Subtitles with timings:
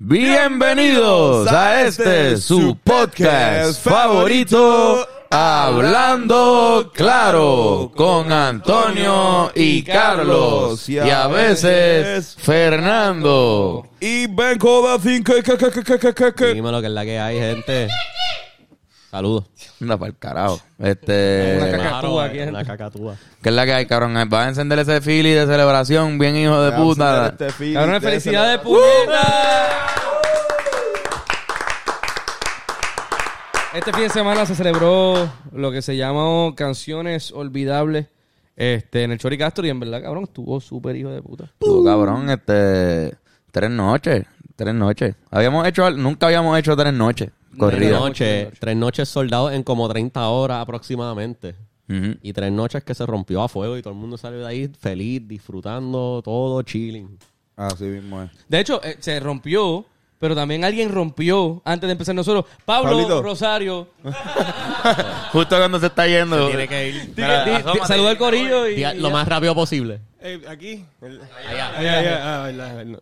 [0.00, 12.36] Bienvenidos a este su podcast favorito, Hablando Claro, con Antonio y Carlos y a veces
[12.38, 13.88] Fernando.
[13.98, 14.28] Y
[16.54, 17.88] Dímelo que es la que hay, gente.
[19.10, 19.46] Saludos.
[19.80, 20.60] Una para el carajo.
[20.78, 21.56] Este.
[21.58, 22.26] Una cacatúa.
[22.28, 23.16] Eh, una cacatúa.
[23.42, 24.16] ¿Qué es la que hay, cabrón?
[24.16, 27.34] Eh, va a encender ese fili de celebración, bien hijo de puta.
[27.74, 28.60] Cabrón, felicidades.
[33.74, 38.06] Este fin de semana se celebró lo que se llamó Canciones Olvidables
[38.56, 41.52] este, en el Chori Castro y en verdad, cabrón, estuvo súper hijo de puta.
[41.58, 43.16] Tú, cabrón, este,
[43.52, 44.24] tres noches,
[44.56, 45.14] tres noches.
[45.30, 48.00] Habíamos hecho, nunca habíamos hecho tres noches Tres corridas.
[48.00, 51.54] noches, tres noches soldados en como 30 horas aproximadamente.
[52.22, 54.68] Y tres noches que se rompió a fuego y todo el mundo salió de ahí
[54.78, 57.18] feliz, disfrutando, todo chilling.
[57.56, 58.30] Así mismo es.
[58.46, 59.86] De hecho, eh, se rompió,
[60.18, 62.44] pero también alguien rompió antes de empezar nosotros.
[62.64, 63.22] Pablo Pablito.
[63.22, 63.88] Rosario.
[65.32, 66.48] Justo cuando se está yendo.
[66.48, 69.14] Tiene que ir Di- di- di- Saluda al corillo y, Diga y lo ya.
[69.14, 70.00] más rápido posible.
[70.20, 70.84] Eh, aquí.
[71.00, 72.20] El- Allá, allá.
[72.42, 73.00] Ah, verdad, verdad.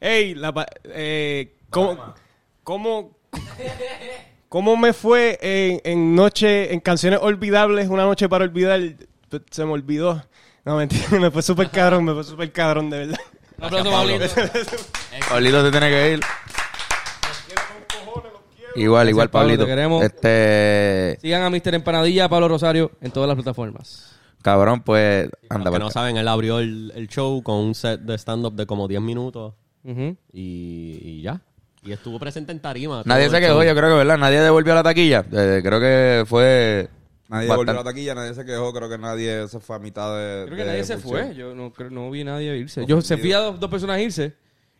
[0.00, 2.14] Ey, la, pa- eh, ¿cómo,
[2.62, 3.16] cómo,
[4.48, 8.80] cómo me fue en, en noche, en canciones olvidables, una noche para olvidar?
[9.50, 10.22] Se me olvidó.
[10.64, 13.20] No, mentira, me fue súper cabrón, me fue súper cabrón, de verdad.
[13.58, 14.24] Un aplauso, Pablito.
[15.28, 16.20] Pablito se tiene que ir.
[18.74, 19.64] Igual, igual, Pablo, Pablito.
[19.64, 20.04] te queremos.
[20.04, 21.74] Este, Sigan a Mr.
[21.74, 24.14] Empanadilla, Pablo Rosario en todas las plataformas.
[24.42, 28.00] cabrón, pues, anda, que no para saben, él abrió el, el show con un set
[28.02, 29.54] de stand-up de como 10 minutos
[29.84, 31.40] y, y ya.
[31.82, 33.02] Y estuvo presente en tarima.
[33.06, 33.62] Nadie se show.
[33.62, 34.18] yo creo que, ¿verdad?
[34.18, 35.24] Nadie devolvió la taquilla.
[35.32, 36.88] Eh, creo que fue.
[37.28, 40.14] Nadie volvió a la taquilla, nadie se quejó, creo que nadie se fue a mitad
[40.16, 40.44] de.
[40.46, 41.26] Creo que de nadie se función.
[41.26, 41.34] fue.
[41.34, 42.86] Yo no, creo- no vi a nadie irse.
[42.86, 44.34] Yo se fui a dos, dos personas a irse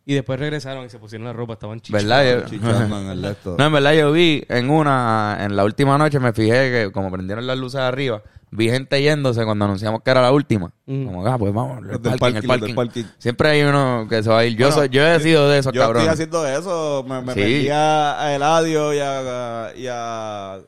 [0.04, 1.54] y después regresaron y se pusieron la ropa.
[1.54, 1.80] Estaban.
[1.88, 2.42] ¿Verdad?
[2.42, 3.56] Yo- Chichando en el de esto.
[3.58, 7.10] No, en verdad yo vi en una, en la última noche me fijé que como
[7.10, 10.72] prendieron las luces arriba, vi gente yéndose cuando anunciamos que era la última.
[10.86, 11.04] Mm.
[11.06, 12.74] Como, ah, pues vamos, el del parking, el parking, parking.
[12.76, 13.04] parking.
[13.18, 14.52] Siempre hay uno que se va a ir.
[14.56, 16.08] Yo, Bueno, soy, yo he sido de esos Yo cabrones.
[16.08, 16.14] estoy
[16.44, 17.40] haciendo eso, me, me Sí.
[17.40, 20.60] metí a, a Eladio y a, y a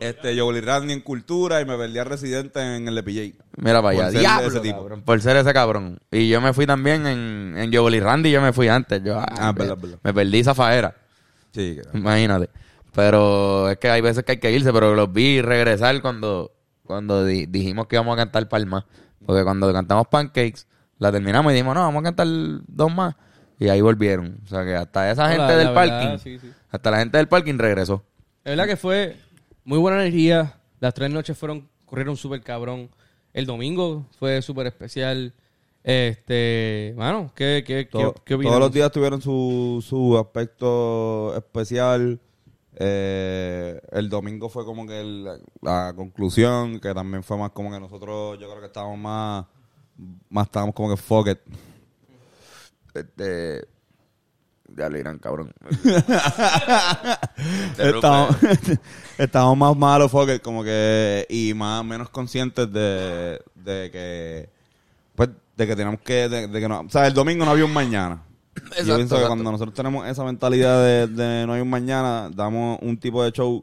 [0.00, 3.36] este, Joel Randy en Cultura y me perdí a Residente en el EPJ.
[3.58, 4.10] Mira para Por allá.
[4.10, 4.78] ser Diablo, ese tipo.
[4.78, 5.98] cabrón, por ser ese cabrón.
[6.10, 9.02] Y yo me fui también en, en Joel Randy, yo me fui antes.
[9.04, 9.98] Yo, Ah, verdad, verdad.
[10.02, 10.96] Me perdí esa faera.
[11.52, 12.48] Sí, Imagínate.
[12.94, 16.52] Pero es que hay veces que hay que irse, pero los vi regresar cuando,
[16.84, 18.86] cuando di- dijimos que íbamos a cantar Palma.
[19.24, 20.66] Porque cuando cantamos Pancakes,
[20.98, 22.26] la terminamos y dijimos, no, vamos a cantar
[22.66, 23.14] dos más.
[23.58, 24.38] Y ahí volvieron.
[24.44, 26.50] O sea que hasta esa gente la- del la parking, verdad, sí, sí.
[26.70, 28.04] hasta la gente del parking regresó.
[28.42, 29.16] Es verdad que fue
[29.70, 30.58] muy buena energía.
[30.80, 32.90] Las tres noches fueron, corrieron súper cabrón.
[33.32, 35.32] El domingo fue súper especial.
[35.84, 42.18] Este, mano, ¿qué, qué, qué, qué todos los días tuvieron su, su aspecto especial.
[42.74, 47.78] Eh, el domingo fue como que el- la conclusión, que también fue más como que
[47.78, 49.46] nosotros, yo creo que estábamos más,
[50.28, 51.38] más estábamos como que fuck it.
[52.92, 53.68] Este.
[54.80, 55.52] Ya le dirán, cabrón.
[59.18, 64.48] Estábamos más malos, fuck it, como que, y más, menos conscientes de, de que,
[65.14, 67.66] pues, de que tenemos que, de, de que no, o sea, el domingo no había
[67.66, 68.22] un mañana.
[68.56, 69.26] Exacto, Yo pienso que exacto.
[69.26, 73.32] cuando nosotros tenemos esa mentalidad de, de no hay un mañana, damos un tipo de
[73.32, 73.62] show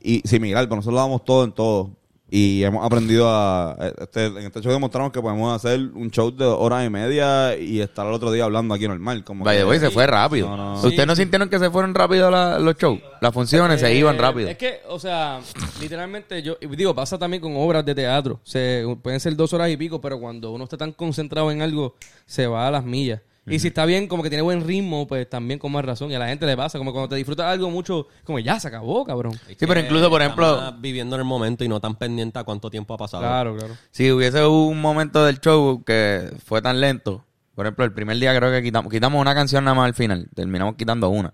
[0.00, 1.92] y similar, pero nosotros lo damos todo en todo.
[2.28, 3.76] Y hemos aprendido a...
[4.00, 7.80] Este, en este show demostramos que podemos hacer un show de horas y media y
[7.80, 9.22] estar al otro día hablando aquí normal.
[9.22, 10.48] Como Vaya, que- se fue rápido.
[10.48, 10.74] No, no.
[10.74, 12.98] ¿Ustedes no sintieron que se fueron rápido la- los shows?
[13.20, 14.48] Las funciones se Eh, iban rápido.
[14.48, 15.40] Es que, o sea,
[15.80, 18.40] literalmente yo y digo, pasa también con obras de teatro.
[18.42, 21.94] Se, pueden ser dos horas y pico, pero cuando uno está tan concentrado en algo,
[22.26, 23.20] se va a las millas.
[23.48, 26.10] Y si está bien, como que tiene buen ritmo, pues también con más razón.
[26.10, 28.66] Y a la gente le pasa, como cuando te disfrutas algo mucho, como ya se
[28.68, 29.34] acabó, cabrón.
[29.48, 32.44] Es Sí, pero incluso, por ejemplo- viviendo en el momento y no tan pendiente a
[32.44, 33.22] cuánto tiempo ha pasado.
[33.22, 33.74] Claro, claro.
[33.92, 37.24] Si hubiese un momento del show que fue tan lento,
[37.54, 40.28] por ejemplo, el primer día creo que quitamos, quitamos una canción nada más al final,
[40.34, 41.32] terminamos quitando una.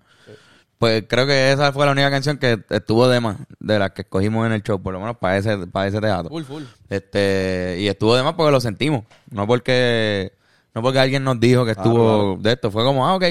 [0.78, 4.02] Pues creo que esa fue la única canción que estuvo de más de las que
[4.02, 6.28] escogimos en el show, por lo menos para ese, para ese teatro.
[6.28, 6.62] Full, full.
[6.90, 10.32] Este, y estuvo de más porque lo sentimos, no porque
[10.74, 13.22] no porque alguien nos dijo que estuvo de esto, fue como, ah, ok,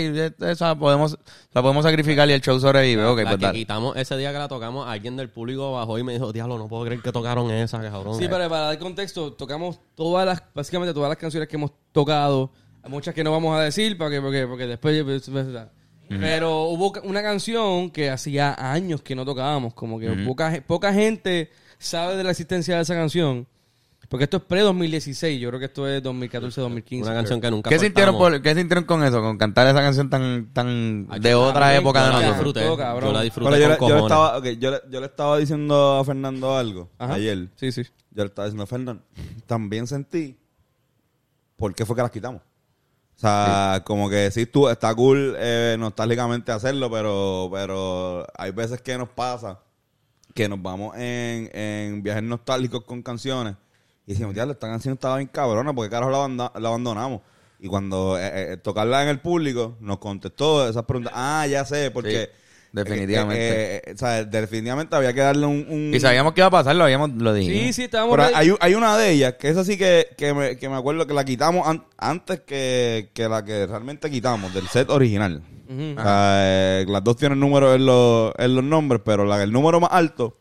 [0.42, 1.18] esa podemos,
[1.54, 3.58] la podemos sacrificar y el show sobrevive, ok, la pues que dale.
[3.60, 6.68] quitamos ese día que la tocamos, alguien del público bajó y me dijo, diablo, no
[6.68, 8.16] puedo creer que tocaron esa, cabrón.
[8.20, 12.52] Sí, pero para dar contexto, tocamos todas las, básicamente todas las canciones que hemos tocado.
[12.88, 15.04] Muchas que no vamos a decir porque, porque, porque después.
[15.04, 15.48] pues, pues,
[16.10, 19.74] Pero hubo una canción que hacía años que no tocábamos.
[19.76, 23.48] Como que poca, ge- poca gente sabe de la existencia de esa canción.
[24.12, 25.40] Porque esto es pre-2016.
[25.40, 27.02] Yo creo que esto es 2014-2015.
[27.04, 29.22] Una canción que nunca ¿Qué sintieron, por- ¿Qué sintieron con eso?
[29.22, 32.62] Con cantar esa canción tan, tan Ay, de otra también, época de yo la disfruté.
[32.66, 35.38] Yo la disfruté Pero yo, le- con yo le estaba, yo, le, yo le estaba
[35.38, 37.14] diciendo a Fernando algo Ajá.
[37.14, 37.48] ayer.
[37.56, 37.84] Sí, sí.
[38.12, 39.02] Yo le estaba diciendo a Fernando,
[39.46, 40.38] también sentí
[41.56, 42.42] por qué fue que las quitamos.
[42.42, 48.82] O sea, como que sí, tú, está cool eh, nostálgicamente hacerlo, pero, pero hay veces
[48.82, 49.60] que nos pasa
[50.34, 53.56] que nos vamos en, en viajes nostálgicos con canciones
[54.06, 57.22] y decimos, diablo, esta canción estaba bien cabrona, porque carajo la, la abandonamos?
[57.60, 61.14] Y cuando eh, eh, tocarla en el público, nos contestó esas preguntas.
[61.16, 62.30] Ah, ya sé, porque...
[62.34, 62.38] Sí,
[62.74, 63.36] definitivamente.
[63.44, 65.66] eh, eh, eh, o sea, definitivamente había que darle un...
[65.70, 67.62] un- Y sabíamos que iba a pasar, lo, habíamos, lo dijimos.
[67.68, 68.16] Sí, sí, estábamos...
[68.18, 71.06] pero hay, hay una de ellas, que esa sí que, que, me, que me acuerdo
[71.06, 75.44] que la quitamos an- antes que, que la que realmente quitamos, del set original.
[75.70, 76.00] Ujú.
[76.00, 76.42] O sea,
[76.82, 79.92] eh, las dos tienen números en los, en los nombres, pero la, el número más
[79.94, 80.38] alto,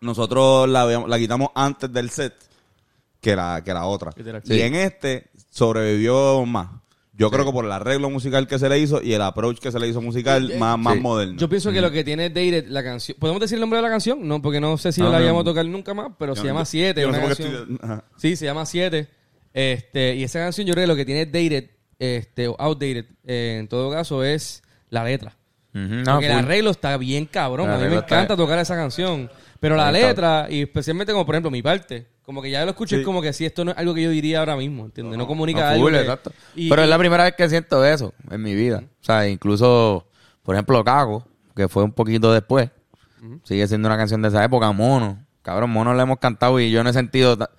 [0.00, 2.34] nosotros la, habíamos- la quitamos antes del set
[3.20, 4.12] que la, que la otra.
[4.44, 6.68] Y en este sobrevivió más.
[7.14, 9.72] Yo creo que por el arreglo musical que se le hizo y el approach que
[9.72, 11.00] se le hizo musical más, más Sí.
[11.00, 11.36] moderno.
[11.36, 13.16] Yo pienso que lo que tiene Dated, la canción...
[13.18, 14.26] ¿Podemos decir el nombre de la canción?
[14.28, 15.24] No, porque no sé si No, la no.
[15.24, 17.04] íbamos a tocar nunca más, pero Yo se no- llama Siete.
[17.06, 17.98] una canción- estoy-.
[18.18, 19.08] Sí, se llama Siete.
[19.52, 23.56] Este, y esa canción yo creo que lo que tiene Dated, este, o Outdated, eh,
[23.60, 25.36] en todo caso, es la letra.
[25.72, 27.68] Porque el arreglo está bien cabrón.
[27.70, 29.28] A mí me está- encanta tocar esa canción.
[29.60, 32.70] Pero la Está- letra, y especialmente como por ejemplo mi parte, como que ya lo
[32.70, 33.00] escucho, Sí.
[33.00, 35.18] es como que si esto no es algo que yo diría ahora mismo, ¿entiendes?
[35.18, 35.84] No, comunica No, algo.
[35.84, 36.32] full, que- exacto.
[36.54, 38.84] y- Pero es la primera vez que siento eso en mi vida.
[39.00, 40.06] O sea, incluso,
[40.42, 41.24] por ejemplo, Cago,
[41.56, 42.70] que fue un poquito después,
[43.42, 45.18] sigue siendo una canción de esa época, Mono.
[45.42, 47.50] Cabrón, Mono la hemos cantado y yo no he sentido ta-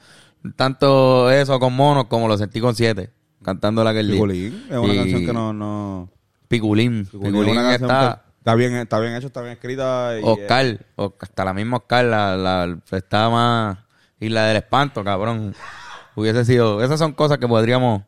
[0.56, 3.10] tanto eso con Mono como lo sentí con Siete,
[3.44, 4.16] cantándola aquel día.
[4.16, 5.52] Piculín, es una Y canción que no...
[5.54, 6.10] no
[6.48, 7.06] Piculín.
[7.06, 8.24] Piculín Piculín, es una canción está...
[8.40, 10.14] está bien, está bien hecho, está bien escrita.
[10.20, 13.78] y, eh, Oscar, o- hasta la misma Oscar, la, la, está más...
[14.20, 15.54] Y la del espanto, cabrón.
[16.16, 16.84] Hubiese sido...
[16.84, 18.02] Esas son cosas que podríamos...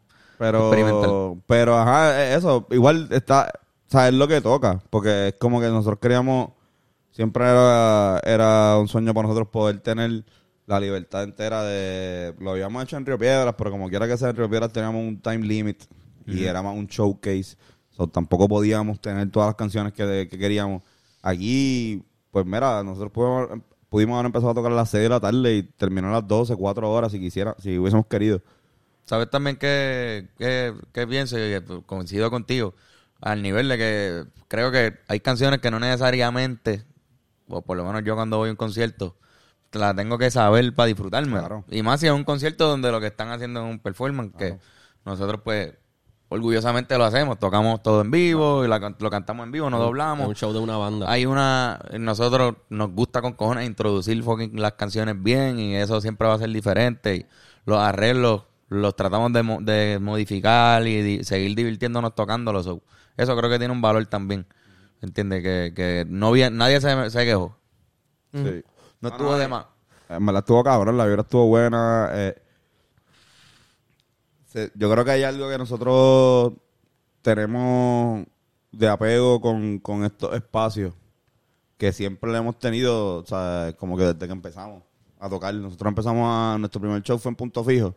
[0.59, 1.01] experimentar.
[1.01, 3.51] Pero, pero, ajá, eh, eso, igual está,
[3.87, 6.49] o sea, es lo que toca, porque es como que nosotros queríamos,
[7.11, 10.23] siempre era, era un sueño para nosotros poder tener
[10.65, 14.29] la libertad entera de, lo habíamos hecho en Río Piedras, pero como quiera que sea
[14.29, 15.83] en Río Piedras teníamos un time limit
[16.25, 17.55] y era más un showcase,
[18.05, 20.81] so, tampoco podíamos tener todas las canciones que, que queríamos.
[21.21, 25.19] Aquí, pues mira, nosotros pudimos, pudimos haber empezado a tocar a las 6 de la
[25.19, 28.41] tarde y terminar a las 12, 4 horas si quisiera, si hubiésemos querido.
[29.05, 32.73] ¿Sabes también que, que, que pienso y que coincido contigo?
[33.19, 36.83] Al nivel de que creo que hay canciones que no necesariamente,
[37.47, 39.17] o por lo menos yo cuando voy a un concierto,
[39.73, 41.39] la tengo que saber para disfrutarme.
[41.39, 41.65] Claro.
[41.69, 44.57] Y más si es un concierto donde lo que están haciendo es un performance, que
[45.05, 45.73] nosotros pues
[46.31, 49.77] orgullosamente lo hacemos, tocamos todo en vivo y la can- lo cantamos en vivo, no
[49.77, 50.27] Es doblamos.
[50.29, 51.11] un show de una banda.
[51.11, 56.27] Hay una, nosotros nos gusta con cojones introducir fucking las canciones bien y eso siempre
[56.27, 57.15] va a ser diferente.
[57.17, 57.25] Y
[57.65, 62.63] los arreglos los tratamos de, mo- de modificar y di- seguir divirtiéndonos tocándolos.
[62.63, 62.81] So,
[63.17, 64.45] eso creo que tiene un valor también.
[65.01, 65.43] ¿Entiendes?
[65.43, 67.57] Que, que no bien, nadie se, se quejó.
[68.33, 68.63] Sí.
[69.01, 69.65] No estuvo de más.
[70.07, 72.09] En verdad estuvo cabrón, la vibra estuvo buena.
[72.13, 72.40] eh.
[74.53, 76.53] Yo creo que hay algo que nosotros
[77.21, 78.25] tenemos
[78.71, 80.93] de apego con, con estos espacios
[81.77, 84.83] que siempre le hemos tenido, o sea, como que desde que empezamos
[85.19, 85.53] a tocar.
[85.53, 87.95] Nosotros empezamos a, nuestro primer show fue en Punto Fijo.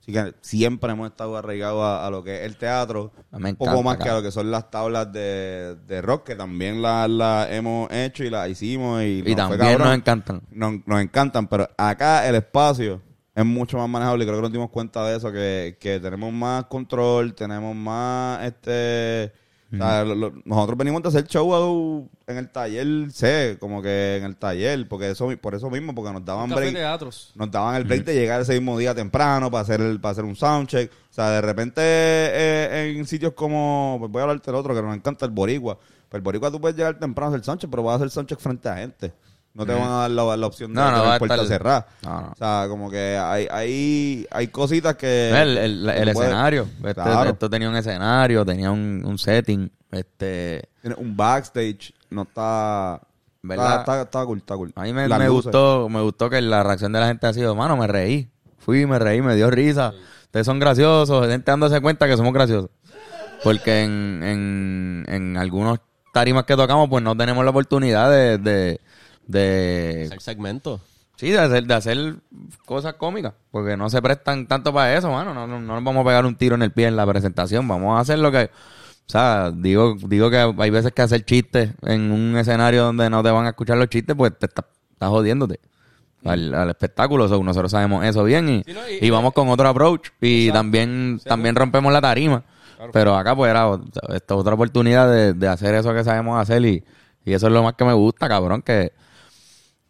[0.00, 3.12] Así que siempre hemos estado arraigados a, a lo que es el teatro.
[3.30, 6.80] Un poco más que a lo que son las tablas de, de rock, que también
[6.80, 9.02] las hemos hecho y las hicimos.
[9.02, 10.42] Y, Y nos fue también nos encantan.
[10.50, 13.02] nos, nos encantan, pero acá el espacio
[13.34, 16.32] es mucho más manejable y creo que nos dimos cuenta de eso, que, que tenemos
[16.32, 19.32] más control, tenemos más, este,
[19.72, 24.16] o sea, lo- lo- nosotros venimos de hacer show en el taller C, como que
[24.16, 27.32] en el taller, porque eso, por eso mismo, porque nos daban break, teatros.
[27.36, 30.24] nos daban el break de llegar ese mismo día temprano para hacer el, para hacer
[30.24, 30.90] un soundcheck.
[30.90, 34.82] O sea, de repente eh, en sitios como, pues voy a hablarte del otro que
[34.82, 35.76] nos encanta, el Boricua.
[36.08, 38.40] Pues el Boricua tú puedes llegar temprano a hacer soundcheck, pero vas a hacer soundcheck
[38.40, 39.12] frente a gente.
[39.52, 41.86] No te van a dar la, la opción de No, no, tener puerta cerrada.
[42.02, 42.28] No, no.
[42.32, 45.30] O sea, como que hay, hay, hay cositas que...
[45.30, 46.68] El, el- el que puede- escenario.
[46.78, 47.30] Este- Claro.
[47.30, 49.70] Esto tenía un escenario, tenía un, un setting.
[49.90, 53.00] Este, Tiene un backstage, no está...
[53.42, 53.80] ¿Verdad?
[53.80, 54.72] Está, está, está cool, está cool.
[54.76, 57.54] A mí me, me gustó, me gustó que la reacción de la gente ha sido,
[57.54, 58.28] mano, me reí.
[58.58, 59.94] Fui, me reí, me dio risa.
[60.24, 62.70] Ustedes son graciosos, gente dándose cuenta que somos graciosos.
[63.42, 65.78] Porque en, en, en algunos
[66.12, 68.80] tarimas que tocamos, pues no tenemos la oportunidad de, de,
[69.30, 70.80] de El segmento.
[71.16, 72.14] sí, de hacer, de hacer
[72.66, 73.32] cosas cómicas.
[73.50, 75.34] Porque no se prestan tanto para eso, mano.
[75.34, 77.66] No, no, no nos vamos a pegar un tiro en el pie en la presentación.
[77.68, 81.70] Vamos a hacer lo que, o sea, digo, digo que hay veces que hacer chistes
[81.82, 85.08] en un escenario donde no te van a escuchar los chistes, pues te está- estás
[85.08, 85.60] jodiéndote.
[86.22, 87.26] al, al espectáculo.
[87.28, 90.50] So, nosotros sabemos eso bien y, Sí, no, y- y vamos con otro approach y
[90.52, 92.42] también, también rompemos la tarima.
[92.92, 93.70] Pero acá pues era
[94.10, 96.84] esta otra oportunidad de, de hacer eso que sabemos hacer y,
[97.24, 98.92] y eso es lo más que me gusta, cabrón, que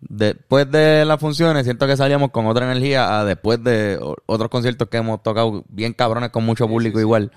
[0.01, 4.89] después de las funciones siento que salíamos con otra energía a después de otros conciertos
[4.89, 7.31] que hemos tocado bien cabrones con mucho público igual.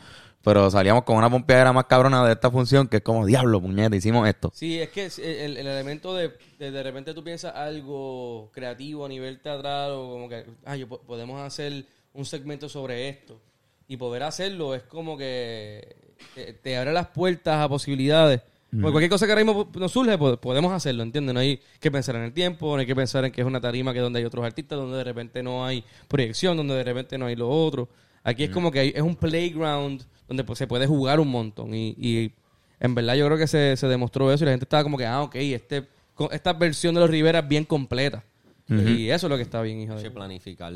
[0.46, 3.96] Pero salíamos con una pompeadera más cabrona de esta función que es como, diablo, puñeta,
[3.96, 4.52] hicimos esto.
[4.54, 9.06] Sí, es que es el, el elemento de, de de repente tú piensas algo creativo
[9.06, 13.40] a nivel teatral o como que, ah, yo, po- podemos hacer un segmento sobre esto
[13.88, 15.96] y poder hacerlo es como que
[16.36, 18.42] te, te abre las puertas a posibilidades.
[18.82, 21.34] Porque cualquier cosa que ahora mismo nos surge, po- podemos hacerlo, ¿entiendes?
[21.34, 23.62] No hay que pensar en el tiempo, no hay que pensar en que es una
[23.62, 27.18] tarima que donde hay otros artistas, donde de repente no hay proyección, donde de repente
[27.18, 27.88] no hay lo otro.
[28.24, 31.74] Aquí es como que hay- es un playground donde pues, se puede jugar un montón
[31.76, 32.32] y, y
[32.80, 35.06] en verdad yo creo que se, se demostró eso y la gente estaba como que,
[35.06, 35.88] ah, ok, este,
[36.32, 38.24] esta versión de los Rivera es bien completa.
[38.70, 40.10] Y eso es lo que está bien, hijo de...
[40.10, 40.74] planificar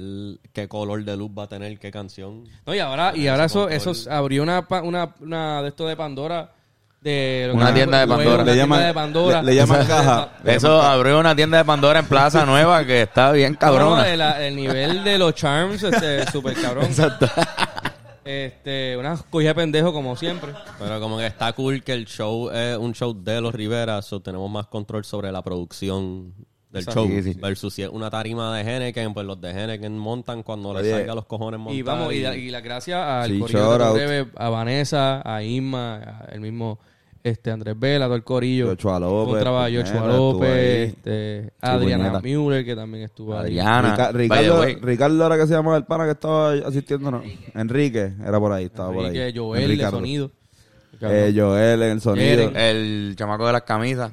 [0.53, 2.43] qué color de luz va a tener, qué canción.
[2.65, 3.91] No, y ahora, y ahora eso, control.
[3.95, 6.53] eso abrió una, pa- una, una de esto de Pandora.
[7.01, 8.35] De lo Una que- tienda de Pandora.
[8.35, 9.41] una Le tienda llaman- de Pandora.
[9.41, 10.29] le- le llaman caja.
[10.43, 14.07] Eso abrió una tienda de Pandora en Plaza Nueva que está bien No, cabrona.
[14.09, 16.85] el, el nivel de los charms, este, súper cabrón.
[16.85, 17.27] Exacto.
[18.25, 20.51] Este, una cogida de pendejo como siempre.
[20.79, 24.19] Pero como que está cool que el show es un show de los Rivera, so
[24.19, 26.33] tenemos más control sobre la producción
[26.71, 27.05] del Exacto.
[27.05, 27.09] show.
[27.23, 27.39] Sí, sí.
[27.39, 30.91] Versus si es una tarima de Henneken, pues los de Henneken montan cuando les Oye.
[30.91, 31.75] salga a los cojones montar.
[31.75, 33.93] Y vamos, y, la- y las gracias al Sí, corillo de.
[33.93, 36.79] Breve, a Vanessa, a Isma, a el mismo
[37.23, 38.67] este Andrés Vela, todo el corillo.
[38.69, 39.43] Joshua López,
[39.83, 42.19] estuvo López, este, Adriana.
[42.21, 43.45] Müller, que también estuvo ahí.
[43.59, 43.91] Adriana.
[43.91, 44.65] Rica- Ricardo.
[44.81, 47.23] Ricardo era que se llamaba el pana que estaba asistiendo, ¿no?
[47.53, 49.33] Enrique, era por ahí, estaba por Enrique, ahí.
[49.35, 49.97] Joel, de Ricardo.
[49.97, 50.31] sonido.
[51.01, 52.25] Eh, Joel el sonido.
[52.25, 52.55] Jeren.
[52.55, 54.11] El chamaco de las camisas.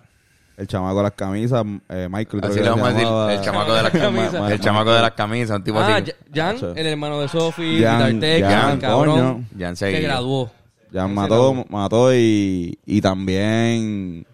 [0.57, 2.45] El chamaco de las camisas, eh, Michael.
[2.45, 3.09] Así le vamos a se decir.
[3.31, 4.31] El chamaco de las Camisa.
[4.31, 4.51] camisas.
[4.53, 5.57] El chamaco de las camisas.
[5.57, 6.13] Un tipo Ah, así.
[6.33, 9.45] Jan, el hermano de Sophie, Jan, Jan, Jan, cabrón, coño.
[9.59, 10.01] Jan que seguía.
[10.01, 10.51] graduó.
[10.93, 14.25] Ese mató, mató y, y también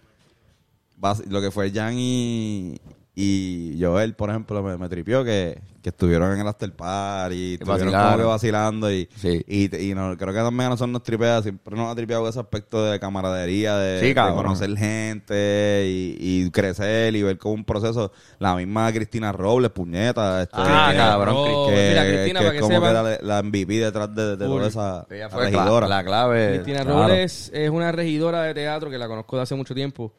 [1.28, 2.76] lo que fue Jan y,
[3.14, 7.52] y Joel, por ejemplo, me, me tripió que, que estuvieron en el after party y
[7.54, 8.12] estuvieron vacilaron.
[8.12, 9.44] como que vacilando y, Sí.
[9.48, 12.38] y, y no- creo que también a nosotros nos tripea, siempre nos ha tripeado ese
[12.38, 14.36] aspecto de camaradería, de, Sí, de cabrón.
[14.44, 20.42] conocer gente y, y crecer y ver como un proceso, la misma Cristina Robles, puñeta,
[20.42, 21.74] este, Ah, que- cabrón, Robles.
[21.76, 24.66] que, Mira, Cristina, que para que como que sepan, era la MVP detrás de, toda
[24.68, 25.88] esa Ella la fue regidora.
[25.88, 26.54] la clave.
[26.54, 27.02] Cristina claro.
[27.08, 30.12] Robles es una regidora de teatro que la conozco de hace mucho tiempo.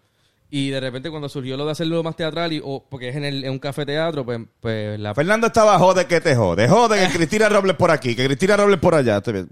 [0.53, 3.24] Y de repente cuando surgió lo de hacerlo más teatral, y, o porque es en,
[3.24, 5.15] el, en un café teatro, pues, pues la...
[5.15, 6.67] Fernando estaba jode que te jode.
[6.67, 9.17] Jode que Cristina Robles por aquí, que Cristina Robles por allá.
[9.17, 9.50] Estoy bien.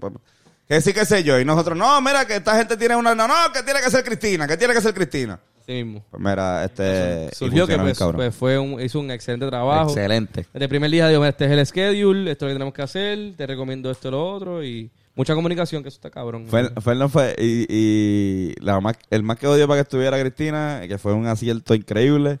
[0.68, 1.40] Que sí que sé yo.
[1.40, 3.14] Y nosotros, no, mira, que esta gente tiene una.
[3.14, 5.40] No, no, que tiene que ser Cristina, que tiene que ser Cristina.
[5.58, 6.04] Así mismo.
[6.10, 7.34] Pues mira, este.
[7.34, 9.90] Surgió que pues, pues fue un, hizo un excelente trabajo.
[9.90, 10.46] Excelente.
[10.52, 12.82] Desde el primer día dijo, este es el schedule, esto es lo que tenemos que
[12.82, 14.62] hacer, te recomiendo esto y lo otro.
[14.62, 14.90] Y
[15.20, 16.48] mucha comunicación, que eso está cabrón.
[16.48, 17.34] Fer- Fernando fue.
[17.38, 21.26] Y, y la más, el más que odió para que estuviera Cristina, que fue un
[21.26, 22.40] acierto increíble.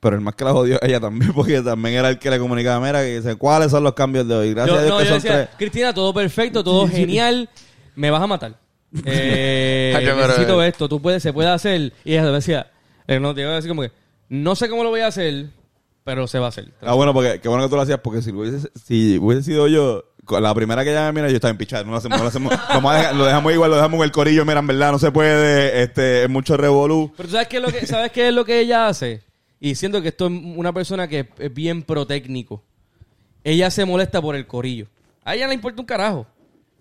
[0.00, 2.84] Pero el más que la odió ella también, porque también era el que le comunicaba,
[2.84, 4.54] mira, que dice, ¿cuáles son los cambios de hoy?
[4.54, 5.56] Gracias yo, a Dios no, que yo son decía, tres.
[5.58, 7.50] Cristina, todo perfecto, todo genial,
[7.94, 8.58] me vas a matar.
[9.04, 11.92] Eh, necesito esto, tú puedes, se puede hacer.
[12.06, 12.70] Y ella decía,
[13.06, 13.92] eh, no, te iba a decir como que,
[14.30, 15.50] no sé cómo lo voy a hacer,
[16.04, 16.72] pero se va a hacer.
[16.80, 19.42] Ah, bueno, porque qué bueno que tú lo hacías, porque si, lo hubiese, si hubiese
[19.42, 21.84] sido yo, la primera que ella me mira, yo estaba empichado.
[21.84, 22.52] No lo hacemos, no lo hacemos.
[22.68, 24.44] Vamos a dejar- lo dejamos igual, lo dejamos en el corillo.
[24.44, 27.12] Mira, en verdad, no se puede, este, es mucho revolú.
[27.16, 29.22] Pero ¿tú ¿sabes qué, es lo que, ¿sabes qué es lo que ella hace?
[29.60, 32.62] Y siento que esto es una persona que es bien pro-técnico.
[33.44, 34.86] Ella se molesta por el corillo.
[35.24, 36.26] A ella le importa un carajo.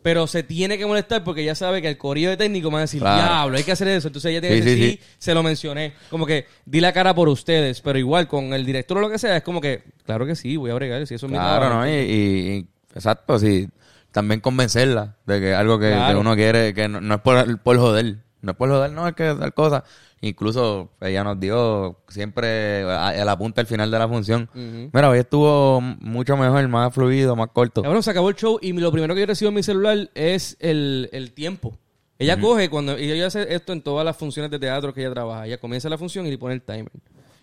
[0.03, 2.79] Pero se tiene que molestar porque ella sabe que el corillo de técnico me va
[2.79, 3.17] a decir, Claro.
[3.23, 4.07] diablo, hay que hacer eso.
[4.07, 5.15] Entonces ella tiene Sí, que decir, sí, sí, sí.
[5.17, 5.93] se lo mencioné.
[6.09, 7.81] Como que di la cara por ustedes.
[7.81, 10.55] Pero igual, con el director o lo que sea, es como que, claro que sí,
[10.55, 11.05] voy a bregar.
[11.07, 11.81] Si eso es mi Claro, trabajo.
[11.81, 11.87] ¿no?
[11.89, 13.69] Y, y- y- exacto, sí.
[14.11, 16.13] También convencerla de que algo que, Claro.
[16.15, 18.17] que uno quiere, que no, no es por, por joder.
[18.41, 19.83] No es por joder, no es que tal cosa.
[20.21, 24.49] Incluso ella nos dio siempre a- el apunte al final de la función.
[24.53, 27.83] Mira, hoy estuvo mucho mejor, más fluido, más corto.
[27.83, 30.57] Cabrón, se acabó el show y lo primero que yo recibo en mi celular es
[30.59, 31.77] el, el tiempo.
[32.19, 35.11] Ella coge cuando y ella hace esto en todas las funciones de teatro que ella
[35.13, 35.45] trabaja.
[35.45, 36.89] Ella comienza la función y le pone el timer.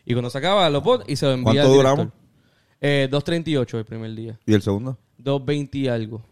[0.04, 2.08] Y cuando se acaba, lo pone y se lo envía ¿Cuánto al duramos?
[2.80, 4.38] Eh, 2.38 el primer día.
[4.46, 4.98] ¿Y el segundo?
[5.24, 6.22] 2.20 y algo.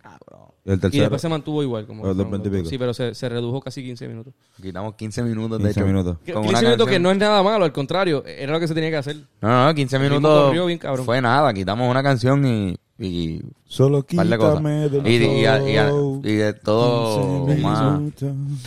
[0.64, 1.02] ¿Y el Y tercero?
[1.04, 1.86] después se mantuvo igual.
[1.86, 2.68] Como Los fueron 2.20 y pico.
[2.68, 4.32] Sí, pero se, se redujo casi 15 minutos.
[4.60, 5.86] Quitamos 15 minutos 15 de hecho.
[5.86, 6.18] minutos.
[6.24, 8.68] Que- Con 15 una minutos que no es nada malo, al contrario, era lo que
[8.68, 9.16] se tenía que hacer.
[9.40, 11.04] No, no, 15 El ritmo minutos corrió bien cabrón.
[11.04, 11.52] fue nada.
[11.52, 12.76] Quitamos una canción y...
[12.98, 14.58] y Solo par de cosas.
[14.58, 16.20] quítame del Y, y, y- y- flow.
[16.24, 17.98] y de todo 15 más...
[17.98, 18.22] minutos.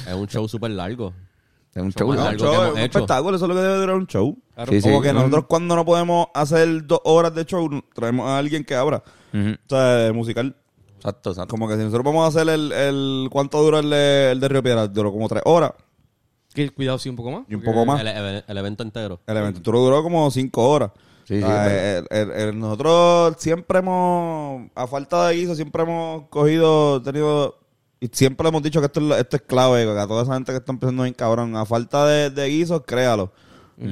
[0.08, 1.14] Es un show súper largo.
[1.74, 2.40] Es un show un largo.
[2.40, 3.00] show, que es hemos un hecho.
[3.00, 4.38] espectáculo, eso es lo que debe durar un show.
[4.56, 4.72] Claro.
[4.72, 4.90] Sí, sí.
[4.90, 5.16] Como que Mm.
[5.16, 9.02] nosotros cuando no podemos hacer dos horas de show, traemos a alguien que abra.
[9.36, 10.56] O sea, musical.
[10.98, 11.52] Exacto, exacto.
[11.52, 14.48] Como que si nosotros vamos a hacer el, el ¿cuánto dura el de, el de
[14.48, 14.88] Río Piedra?
[14.88, 15.72] Duró como tres horas.
[16.54, 17.44] Que cuidado, sí, un poco más.
[17.50, 18.00] Y un poco más.
[18.02, 19.20] El, el- el evento entero.
[19.28, 20.92] El evento entero duró como cinco horas.
[21.26, 27.02] Sí, sí, el- el- el- nosotros siempre hemos, a falta de guiso, siempre hemos cogido,
[27.02, 27.58] tenido,
[28.00, 30.60] y siempre hemos dicho que esto esto es clave, que a toda esa gente que
[30.60, 33.32] está empezando bien cabrón, a falta de, de guisos, créalo,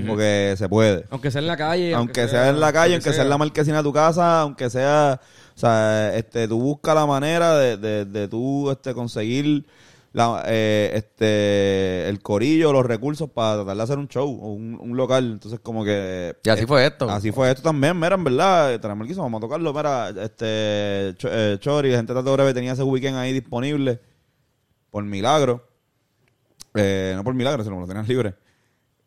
[0.08, 1.06] porque se puede.
[1.10, 1.94] Aunque sea en la calle.
[1.94, 4.70] Aunque sea en la calle, aunque que sea en la marquesina de tu casa, aunque
[4.70, 5.20] sea,
[5.56, 9.66] o sea, este, tú buscas la manera de, de, de tú, este, conseguir
[10.14, 14.78] la, eh, este, el corillo, los recursos para tratar de hacer un show o un,
[14.80, 15.32] un local.
[15.34, 16.36] Entonces, como que...
[16.44, 17.10] Y así fue esto.
[17.10, 21.16] Así fue esto también, mira, en verdad, tenemos el guiso, vamos a tocarlo, mira, este,
[21.18, 24.00] Ch- eh, Chori, gente de Tato Breve tenía ese weekend ahí disponible,
[24.92, 25.68] por milagro,
[26.76, 28.36] eh, no por milagro, sino que lo tenían libre,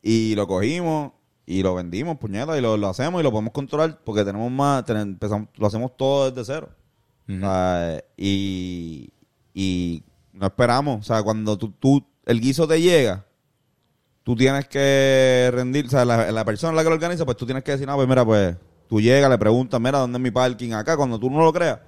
[0.08, 1.12] y lo cogimos,
[1.46, 4.84] y lo vendimos, puñeta, y lo, lo hacemos y lo podemos controlar, porque tenemos más,
[4.84, 6.68] ten- empezamos, lo hacemos todo desde cero,
[7.28, 9.10] O sea, y,
[9.54, 13.24] y no esperamos, o sea, cuando tú, tú, el guiso te llega,
[14.22, 17.46] tú tienes que rendir, o sea, la, la persona la que lo organiza, pues tú
[17.46, 18.56] tienes que decir, no, pues mira, pues
[18.88, 20.72] tú llegas, le preguntas, mira, ¿dónde es mi parking?
[20.72, 21.78] Acá, cuando tú no lo creas,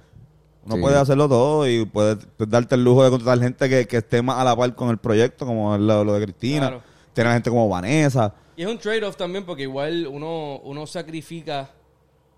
[0.65, 0.81] uno Sí.
[0.81, 4.23] puede hacerlo todo y puedes pues, darte el lujo de contratar gente que, que esté
[4.23, 6.83] más a la par con el proyecto, como es lo, lo de Cristina, Claro.
[7.23, 8.35] Tener gente como Vanessa.
[8.57, 11.71] Y es un trade-off también porque igual uno, uno sacrifica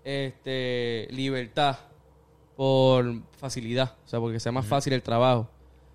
[0.03, 1.77] este libertad
[2.55, 3.05] por
[3.37, 3.93] facilidad.
[4.05, 5.47] O sea, porque sea más fácil el trabajo.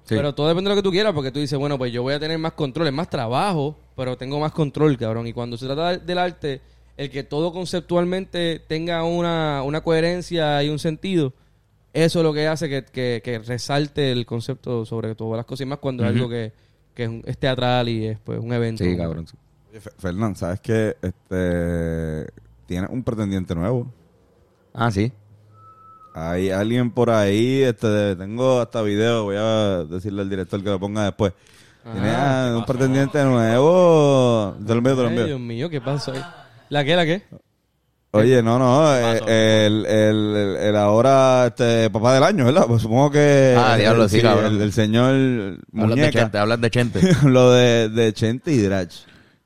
[0.04, 0.14] Sí.
[0.14, 2.14] Pero todo depende de lo que tú quieras, porque tú dices, bueno, pues yo voy
[2.14, 5.26] a tener más control, es más trabajo, pero tengo más control, cabrón.
[5.26, 6.60] Y cuando se trata del arte,
[6.96, 11.32] el que todo conceptualmente tenga una, una coherencia y un sentido,
[11.92, 15.62] eso es lo que hace que, que- que resalte el concepto sobre todas las cosas
[15.62, 16.52] y más cuando es algo que,
[16.96, 18.82] que es, un- es teatral y es pues, un evento.
[18.82, 19.28] Sí, cabrón.
[19.28, 19.36] sí.
[19.70, 22.26] Oye, Fe- Fernán, ¿sabes que este
[22.66, 23.86] tiene un pretendiente nuevo?
[24.74, 25.12] Ah, sí.
[26.14, 30.80] Hay alguien por ahí, este, tengo hasta video, voy a decirle al director que lo
[30.80, 31.34] ponga después.
[31.92, 34.56] Tiene Ah, un pretendiente nuevo.
[34.66, 35.26] Te lo envío, te lo envío.
[35.26, 36.24] Dios mío, ¿qué pasó ahí?
[36.70, 37.22] ¿La qué, la qué?
[38.16, 42.64] Oye, no, no, eh, el, el, el, el ahora este, papá del año, ¿verdad?
[42.66, 43.54] Pues supongo que...
[43.56, 44.60] Ah, diablo, el, sí, cabrón.
[44.60, 46.20] El, señor Hablas de Muñeca.
[46.20, 47.00] Chente, hablas de Chente.
[47.24, 48.92] lo de, de Chente y Drach.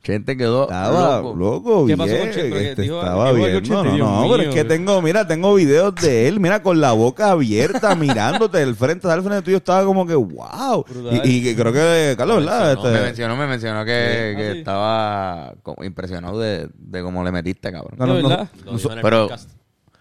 [0.02, 1.36] Chente quedó Estaba loco.
[1.36, 2.48] loco, ¿Qué pasó bien, con Chente?
[2.48, 3.52] Porque este, dijo- estaba bien.
[3.52, 6.62] No, Chente, no, Dios no, pero es que tengo, mira, tengo videos de él, mira,
[6.62, 10.84] con la boca abierta, mirándote del frente, al frente tuyo, estaba como que, wow.
[11.22, 12.76] Y, y que creo que, Carlos, ¿verdad?
[12.76, 14.36] No, me Este, mencionó, me mencionó que, Sí.
[14.36, 14.58] que Ah, sí.
[14.58, 17.94] estaba como impresionado de, de cómo le metiste, cabrón.
[17.98, 18.28] No, no, ¿De no.
[18.30, 18.48] verdad?
[18.64, 19.50] Lo dijo en el pero- podcast.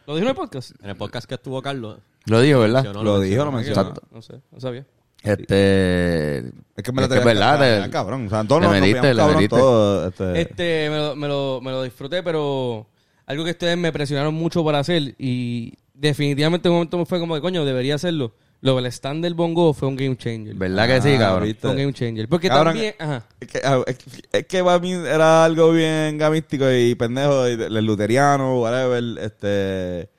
[0.07, 0.71] ¿Lo dijo en el podcast?
[0.81, 1.97] En el podcast que estuvo Carlos.
[2.25, 2.83] Lo dijo, ¿verdad?
[2.83, 3.83] mencionó, Lo dijo, lo mencionó.
[3.83, 3.89] mencionó.
[3.99, 4.15] Exacto.
[4.15, 4.85] No sé, no sabía.
[5.23, 6.38] Este...
[6.75, 8.27] Es que me la es que es verdad, te- cabrón.
[8.27, 12.23] O sea, todos nos, cabrón todos, este, Este, me lo, me, lo, me lo disfruté,
[12.23, 12.88] pero
[13.25, 17.19] algo que ustedes me presionaron mucho para hacer y definitivamente en un momento me fue
[17.19, 18.34] como de coño, debería hacerlo.
[18.62, 20.53] Lo del stand del bongo fue un game changer.
[20.55, 21.47] ¿Verdad que sí, Ah, cabrón?
[21.47, 21.62] ¿viste?
[21.62, 22.27] Fue un game changer.
[22.27, 22.93] Porque Cabrón, también...
[22.99, 23.23] Ajá.
[23.39, 27.47] Es que, ah, es que- es que para mí era algo bien gamístico y pendejo,
[27.47, 30.10] y el luteriano, whatever, este...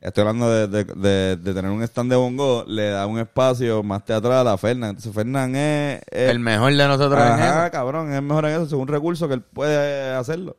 [0.00, 3.82] Estoy hablando de, de, de- de tener un stand de bongo, le da un espacio
[3.82, 4.90] más teatral a Fernán.
[4.90, 6.00] Entonces Fernán es...
[6.10, 7.72] es- El mejor de nosotros en Ajá, eso.
[7.72, 10.56] cabrón, es mejor en eso, es un recurso que él puede hacerlo.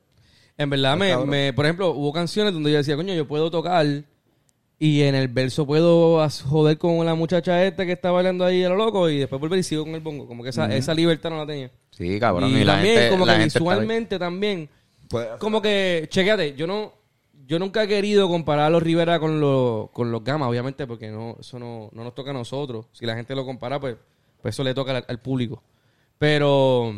[0.57, 3.85] En verdad, me, me, por ejemplo, hubo canciones donde yo decía, coño, yo puedo tocar
[4.77, 8.69] y en el verso puedo joder con la muchacha esta que está bailando ahí a
[8.69, 10.27] lo loco y después volver y sigo con el bongo.
[10.27, 11.71] Como que esa, esa libertad no la tenía.
[11.91, 12.49] Sí, cabrón.
[12.49, 14.69] y, Y, la también, gente, como la que gente visualmente también,
[15.39, 16.93] como que, chequéate, yo no,
[17.49, 21.09] yo nunca he querido comparar a los Rivera con los, con los Gama, obviamente, porque
[21.09, 22.85] no, eso no, no nos toca a nosotros.
[22.91, 23.95] Si la gente lo compara, pues,
[24.39, 25.63] pues eso le toca al, al público.
[26.19, 26.93] Pero,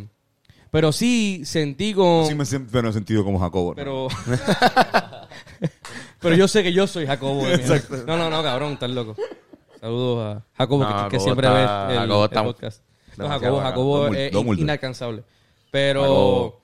[0.70, 2.26] pero sí sentí con...
[2.26, 3.70] Sí me siento he sentido como Jacobo.
[3.70, 3.76] ¿no?
[3.76, 4.08] Pero.
[6.20, 7.44] pero yo sé que yo soy Jacobo.
[8.06, 9.16] No, no, no, cabrón, estás loco.
[9.80, 12.84] Saludos a Jacobo, No, que, siempre está- ve el, Jacobo el podcast.
[13.16, 13.62] No, Jacobo.
[13.62, 15.24] Jacobo es in- inalcanzable.
[15.72, 16.02] Pero.
[16.02, 16.61] Jacobo.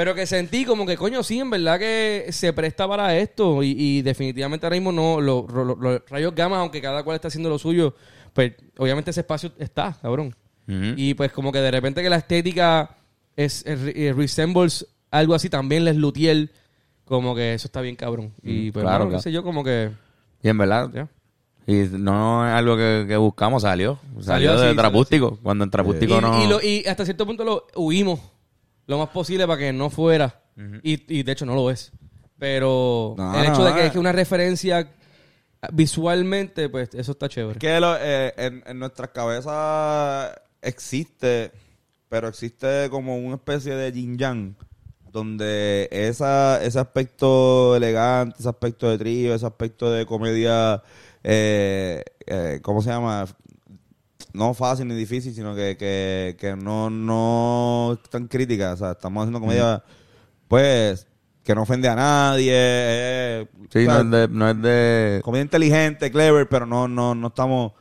[0.00, 3.62] Pero que sentí como que, coño, sí, en verdad que se presta para esto.
[3.62, 5.20] Y, y definitivamente ahora mismo no.
[5.20, 7.94] Los los rayos gamma, aunque cada cual está haciendo lo suyo,
[8.32, 10.34] pues obviamente ese espacio está, cabrón.
[10.96, 12.96] Y pues como que de repente que la estética
[13.36, 16.50] es, es re- resembles algo así, también les lutiel,
[17.04, 18.32] como que eso está bien cabrón.
[18.42, 19.20] Y pues claro, claro.
[19.20, 19.90] sé yo, como que
[20.42, 21.08] Y en verdad, ya.
[21.66, 23.98] y no es algo que, que buscamos, salió.
[24.20, 25.38] Salió, Salió, de sí, Trapústico.
[25.42, 26.42] Cuando en Trapústico no...
[26.42, 28.18] y lo- y hasta cierto punto lo huimos
[28.90, 30.42] lo más posible para que no fuera.
[30.82, 31.92] y, y de hecho no lo es.
[32.38, 34.90] Pero No, el hecho no, de que es que una referencia
[35.72, 37.58] visualmente, pues eso está chévere.
[37.58, 41.52] que lo- eh, en, en nuestras cabezas existe
[42.08, 44.56] pero existe como una especie de yin yang
[45.12, 50.82] donde esa, ese aspecto elegante, ese aspecto de trío, ese aspecto de comedia,
[51.22, 53.26] eh, eh, ¿cómo se llama?
[54.32, 58.72] No fácil ni difícil, sino que, que, que no, no tan crítica.
[58.72, 59.82] O sea, estamos haciendo comedia,
[60.48, 61.06] pues,
[61.42, 62.52] que no ofende a nadie.
[62.54, 64.28] eh, Sí, o sea, no es de...
[64.28, 65.20] No es de...
[65.24, 67.72] comedia inteligente, clever, pero no, no, no estamos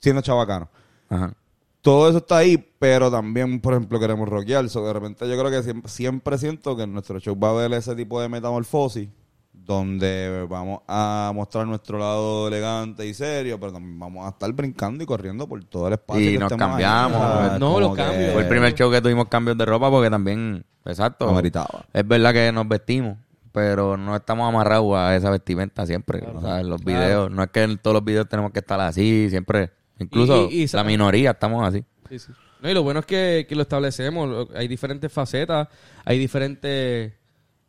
[0.00, 0.68] siendo chavacanos.
[1.08, 1.34] Ajá.
[1.80, 4.68] Todo eso está ahí, pero también, por ejemplo, queremos rockear.
[4.68, 7.50] So, de repente yo creo que siempre, siempre siento que en nuestro show va a
[7.52, 9.08] haber ese tipo de metamorfosis
[9.52, 15.04] donde vamos a mostrar nuestro lado elegante y serio, pero también vamos a estar brincando
[15.04, 16.30] y corriendo por todo el espacio.
[16.30, 16.58] Y que nos ahí.
[16.58, 17.60] cambiamos.
[17.60, 18.32] No, los que cambios.
[18.32, 21.32] Fue el primer show que tuvimos cambios de ropa porque también, exacto.
[21.32, 21.84] Meritaba.
[21.92, 23.18] Es verdad que nos vestimos,
[23.52, 26.22] pero no estamos amarrados a esa vestimenta siempre.
[26.34, 28.80] O sea, en los videos, no es que en todos los videos tenemos que estar
[28.80, 29.70] así, siempre.
[29.98, 31.84] Incluso Y- y- y sa- la minoría estamos así.
[32.08, 32.32] Sí, sí.
[32.60, 34.48] No, y lo bueno es que, que lo establecemos.
[34.56, 35.68] Hay diferentes facetas,
[36.04, 37.12] hay diferentes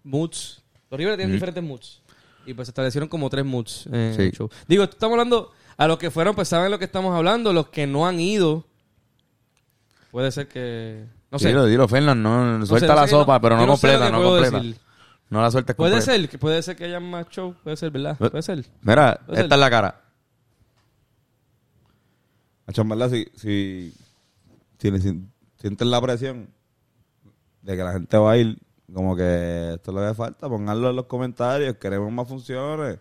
[0.04, 0.63] moods.
[0.94, 2.02] Los Rivera tienen diferentes moods.
[2.46, 4.22] Y pues se establecieron como tres moods en Sí.
[4.22, 4.48] el show.
[4.68, 7.52] Digo, estamos hablando a los que fueron, pues saben lo que estamos hablando.
[7.52, 8.68] Los que no han ido,
[10.12, 11.04] puede ser que.
[11.32, 11.48] No sé.
[11.48, 14.22] Dilo, dilo, Fernan, no, No suelta sé, no la no- sopa, pero no completa, no
[14.22, 14.58] completa.
[14.60, 14.78] decir.
[15.32, 16.12] No la sueltes Puede completa.
[16.20, 17.56] ser, que puede ser que haya más show.
[17.64, 18.18] Puede ser, ¿verdad?
[18.22, 18.30] Eh.
[18.30, 18.64] Puede ser.
[18.84, 19.46] Mira, Puede ser.
[19.46, 20.02] esta es la cara.
[22.68, 23.94] En verdad, si, si,
[24.80, 25.22] si, si
[25.60, 26.50] sienten la presión
[27.64, 28.58] de que la gente va a ir,
[28.94, 33.00] como que esto es lo que falta, pónganlo en los comentarios, queremos más funciones.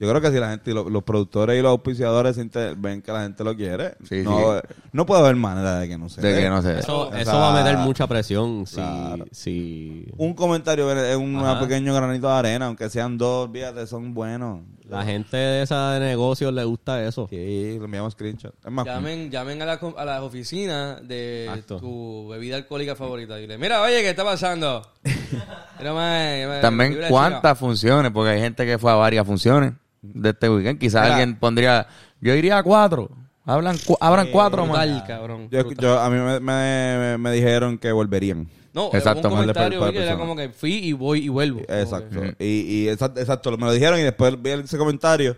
[0.00, 2.36] Yo creo que si la gente, los, los productores y los auspiciadores
[2.78, 4.74] ven que la gente lo quiere, Sí, no, sí.
[4.92, 6.42] no puede haber manera de que no se De dé.
[6.42, 6.78] que no se.
[6.78, 8.76] Eso, O eso sea, va a meter mucha presión si...
[8.76, 9.26] claro.
[9.30, 11.60] si Un comentario es un Ajá.
[11.60, 14.60] pequeño granito de arena, aunque sean dos, fíjate, son buenos.
[14.88, 17.26] la gente de esa de negocios le gusta eso.
[17.28, 18.54] Sí, le enviamos screenshot.
[18.64, 23.38] Es más, Llamen, llamen a, la, a las oficinas de tu bebida alcohólica favorita.
[23.38, 24.80] Y dile, mira, oye, ¿qué está pasando?
[25.82, 30.78] Mae, También cuántas funciones, porque hay gente que fue a varias funciones de este weekend.
[30.78, 31.14] Quizás Mira.
[31.16, 31.86] alguien pondría,
[32.20, 33.10] yo iría a cuatro.
[33.44, 34.86] Hablan, cu- abran cuatro más.
[34.86, 35.48] Brutal, cabrón.
[35.50, 38.48] yo, yo- a mí me, me, me dijeron que volverían.
[38.72, 41.60] no, Exacto, un comentario oye, era como que fui y voy y vuelvo.
[41.68, 42.20] Exacto.
[42.20, 45.36] Que- Y, y exact- exacto, me lo dijeron y después vi ese comentario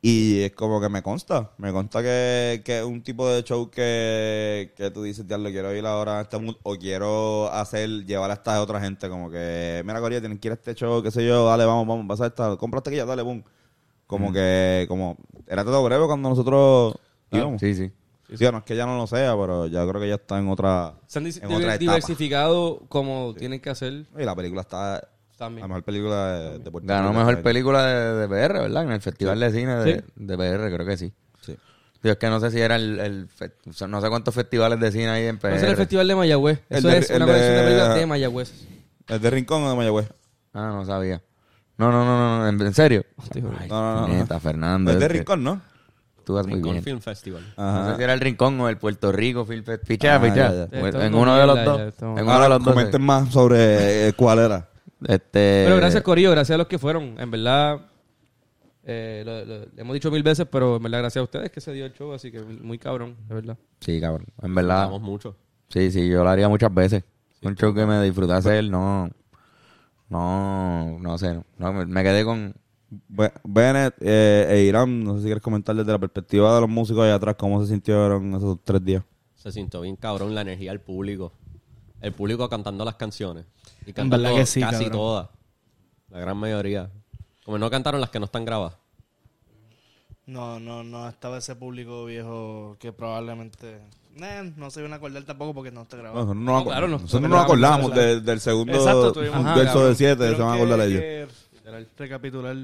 [0.00, 1.50] y es como que me consta.
[1.58, 5.50] Me consta que, que es un tipo de show que, que tú dices, ya lo
[5.50, 9.08] quiero ir ahora a este mundo o quiero hacer, llevar a esta otra gente.
[9.08, 11.86] Como que, mira, Corea, tienen que ir a este show, qué sé yo, dale, vamos,
[11.86, 13.44] vamos, vas a esta, cómprate que ya, dale, boom.
[14.08, 15.16] Como que, como,
[15.46, 16.94] era todo breve cuando nosotros
[17.30, 17.60] íbamos.
[17.60, 17.92] Sí, sí.
[18.36, 20.48] Sí, no es que ya no lo sea, pero ya creo que ya está en
[20.48, 21.78] otra, Se han en otra etapa.
[21.78, 25.62] diversificado como tienen que hacer Y la película está, también.
[25.62, 28.82] la mejor película de, de Puerto Ganó mejor película de, de PR, ¿verdad?
[28.82, 30.04] En el Festival de Cine de, Sí.
[30.16, 31.12] de PR, creo que sí.
[31.40, 31.56] Sí.
[32.02, 33.28] Digo, es que no sé si era el, el
[33.66, 35.54] o sea, no sé cuántos festivales de cine hay en PR.
[35.56, 36.60] Ese es el festival de Mayagüez.
[36.68, 38.52] El Eso de- es el una de- versión de película de Mayagüez.
[39.08, 40.08] ¿Es de Rincón o de Mayagüez?
[40.52, 41.22] Ah, no sabía.
[41.78, 43.04] No, no, no, no, ¿en, en serio?
[43.34, 44.90] Ay, No, no, no, neta, Fernando.
[44.90, 45.60] Es de que Rincón, ¿no?
[46.24, 46.84] Tú vas muy Rincón bien.
[46.84, 47.42] Film Festival.
[47.56, 49.86] No sé si era el Rincón o el Puerto Rico Film Fest.
[49.86, 50.50] Pichea, Ah, pichea.
[50.50, 50.66] ya, ya.
[50.66, 51.80] Bueno, Esto En uno de los mierda, dos.
[51.80, 52.74] esto- En uno de Ahora los dos.
[52.74, 54.68] comenten más sobre eh, cuál era.
[55.06, 57.14] Este, Pero gracias, Corillo, gracias a los que fueron.
[57.18, 57.80] En verdad,
[58.84, 61.86] eh, lo, hemos dicho mil veces, pero en verdad, gracias a ustedes que se dio
[61.86, 63.56] el show, así que muy cabrón, de verdad.
[63.80, 64.26] Sí, cabrón.
[64.42, 64.80] En verdad.
[64.82, 65.36] Damos mucho.
[65.68, 67.04] Sí, sí, yo lo haría muchas veces.
[67.42, 69.08] Un show que me disfruté hacer, no.
[70.08, 71.42] No, no sé.
[71.58, 72.54] No, me, quedé con.
[73.08, 76.70] Be- Bennett eh, e Irán, no sé si quieres comentar desde la perspectiva de los
[76.70, 79.02] músicos allá atrás, cómo se sintieron esos tres días.
[79.34, 81.32] Se sintió bien cabrón la energía del público.
[82.00, 83.44] El público cantando las canciones.
[83.84, 84.92] Y cantando verdad que sí, casi cabrón.
[84.92, 85.28] todas.
[86.10, 86.90] La gran mayoría.
[87.44, 88.76] Como no cantaron las que no están grabadas.
[90.26, 93.80] No, no, no estaba ese público viejo que probablemente...
[94.20, 96.26] Eh, no se iban a acordar tampoco porque no está grabado.
[96.26, 96.98] No, No, claro, acordamos- no.
[96.98, 99.88] nosotros no nos acordamos de- del segundo Exacto, tuvimos- Ajá, verso cabrón.
[99.90, 101.00] de siete, se Tuvieron van a acordar ellos.
[101.00, 101.26] que
[101.98, 102.56] recapitular.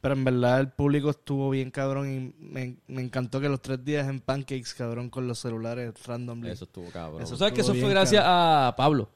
[0.00, 3.82] Pero en verdad el público estuvo bien cabrón y me, me encantó que los tres
[3.84, 6.50] días en Pancakes, cabrón, con los celulares randomly.
[6.50, 7.22] Eso estuvo cabrón.
[7.22, 9.08] Eso ¿Tú sabes que eso fue gracias a Pablo?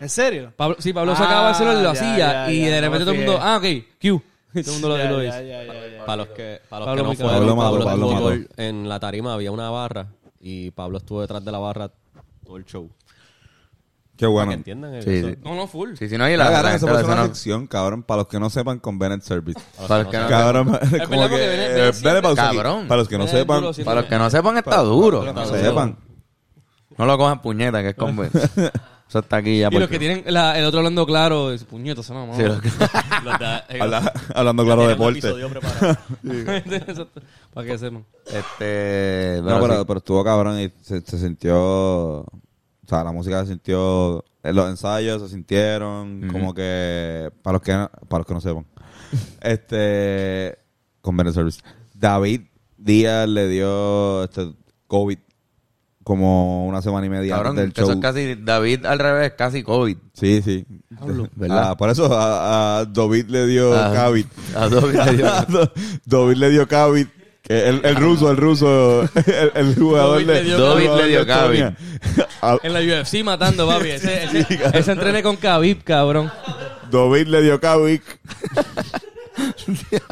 [0.00, 0.52] ¿En serio?
[0.56, 3.04] Pablo sí, Pablo Ah, sacaba el celular y lo hacía ya, y ya, de repente
[3.04, 3.64] todo el mundo, ah, ok,
[4.00, 4.22] Q.
[4.54, 6.04] Y todo el mundo lo, ya.
[6.04, 9.52] Para los que, para los Pablo que no fueron, Pablo Pablo, en la tarima había
[9.52, 10.08] una barra
[10.42, 11.90] y Pablo estuvo detrás de la barra
[12.44, 12.90] todo el show.
[14.16, 14.50] Qué Para bueno.
[14.50, 15.08] que entiendan eso.
[15.10, 15.38] Sí, sí.
[15.42, 15.94] No, no, full.
[15.96, 18.78] Sí, sí, no, y La, la, eso una sección, cabrón, para los que no sepan
[18.78, 19.58] con Bennett Service.
[19.80, 22.56] no- Para los que no, Cabrón, como que, Bennett- eh, Bennett siempre- Bennett, pausa aquí.
[22.56, 22.88] Cabrón.
[22.88, 23.84] Para los que no Bennett sepan, duro, sí.
[23.84, 25.20] para los que no sepan, está duro.
[25.24, 25.96] para los que No no sepan.
[26.98, 28.16] lo cojan puñeta, que es con...
[29.12, 29.68] Eso está aquí ya.
[29.70, 32.34] Y los que tienen la- el otro hablando claro, es puñeta, esa mamá.
[32.34, 32.68] Sí, los que-
[33.24, 35.18] Los de- ellos- Habla- hablando claro de tienen un deporte.
[35.18, 35.98] episodio preparado.
[36.88, 37.20] Exacto.
[37.52, 38.06] Para que sepan.
[38.24, 39.36] Este.
[39.42, 39.84] No, pero pero, sí.
[39.86, 41.54] pero estuvo cabrón y se, se sintió.
[42.20, 42.26] O
[42.88, 44.24] sea, la música se sintió.
[44.42, 47.30] En los ensayos se sintieron como que.
[47.42, 48.64] Para los que, no- para los que no sepan.
[49.42, 50.56] este.
[51.02, 51.60] Convenient Service.
[51.94, 52.42] David
[52.78, 54.52] Díaz le dio este
[54.86, 55.18] COVID
[56.04, 57.98] como una semana y media Cabrón, antes del que eso show.
[57.98, 58.34] es casi.
[58.36, 59.96] David al revés, casi COVID.
[60.14, 60.64] Sí, sí.
[61.36, 61.70] ¿Verdad?
[61.70, 64.26] Ah, por eso a, a David le dio Ah, COVID.
[64.56, 65.72] a David le dio-
[66.04, 67.06] David le dio COVID.
[67.42, 71.72] Que el, el ruso, el ruso, el, el jugador de le dio David le dio.
[72.40, 73.88] Ah, En la UFC matando, papi.
[73.90, 76.30] Ese, ese, ese entrene con Khabib, cabrón.
[76.90, 77.58] David le dio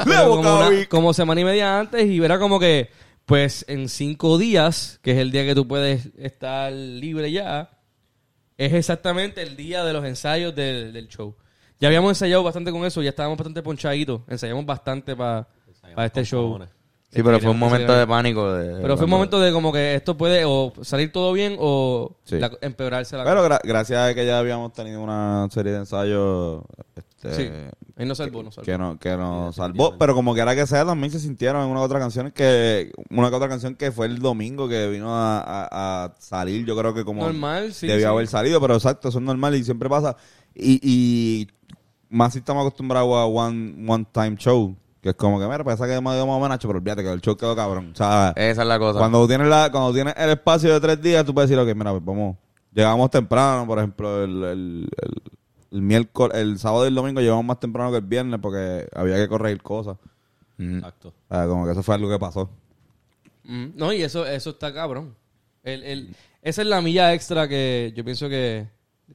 [0.05, 2.89] Luego como, una- como semana y media antes y verá como que,
[3.25, 7.69] pues en cinco días, que es el día que tú puedes estar libre ya,
[8.57, 11.35] es exactamente el día de los ensayos del, del show.
[11.79, 14.21] Ya habíamos ensayado bastante con eso, ya estábamos bastante ponchaditos.
[14.27, 15.47] Ensayamos bastante para
[16.05, 16.59] este con show.
[17.09, 18.53] Sí, pero fue un que momento de pánico.
[18.53, 22.15] De, Pero fue un momento de como que esto puede o salir todo bien o
[22.23, 22.37] Sí.
[22.39, 26.61] la- empeorarse la Pero gra- gracias a que ya habíamos tenido una serie de ensayos
[27.23, 27.51] este, Sí.
[27.97, 28.65] Ahí no salvó, no salvó.
[28.65, 29.97] que, no, que nos salvó.
[29.97, 33.29] Pero como quiera que sea, también se sintieron en una u otra canción que una
[33.29, 36.65] que otra canción que fue el domingo que vino a, a- a salir.
[36.65, 38.11] Yo creo que como Normal, sí, debió sí.
[38.11, 40.15] haber salido, pero exacto, eso es normal y siempre pasa.
[40.55, 41.47] Y, y
[42.09, 44.75] más si estamos acostumbrados a one, one time show.
[45.01, 47.21] Que es como que, mira, pasa que me dio más homenaje, pero olvídate que el
[47.21, 47.89] show quedó cabrón.
[47.91, 48.99] O sea, Esa es la cosa.
[48.99, 51.89] cuando tienes la, cuando tienes el espacio de tres días, tú puedes decir, ok, mira,
[51.91, 52.35] pues vamos,
[52.71, 55.21] llegamos temprano, por ejemplo, el, el, el,
[55.71, 59.15] el miércoles, el sábado y el domingo llegamos más temprano que el viernes porque había
[59.17, 59.97] que corregir cosas.
[60.57, 60.75] Mm.
[60.77, 61.13] Exacto.
[61.29, 62.49] O sea, como que eso fue algo que pasó.
[63.43, 65.15] Mm, No, y eso, eso está cabrón.
[65.63, 68.67] El, el, esa es la milla extra que yo pienso que,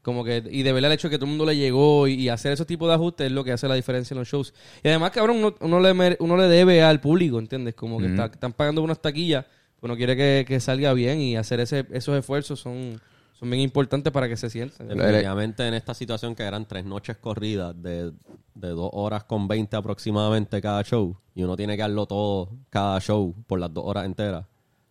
[0.02, 2.14] como que, y de verdad el hecho de que todo el mundo le llegó y,
[2.14, 4.54] y hacer esos tipos de ajustes es lo que hace la diferencia en los shows.
[4.82, 7.74] Y además, cabrón, uno, uno le, uno le debe al público, ¿entiendes?
[7.74, 11.36] Como que está- están pagando unas taquillas, pues uno quiere que, que salga bien y
[11.36, 13.00] hacer ese, esos esfuerzos son,
[13.38, 14.88] son bien importantes para que se sientan.
[14.88, 18.12] Definitivamente en esta situación que eran tres noches corridas de,
[18.54, 22.98] de dos horas con 20 aproximadamente cada show y uno tiene que darlo todo cada
[23.00, 24.46] show por las dos horas enteras.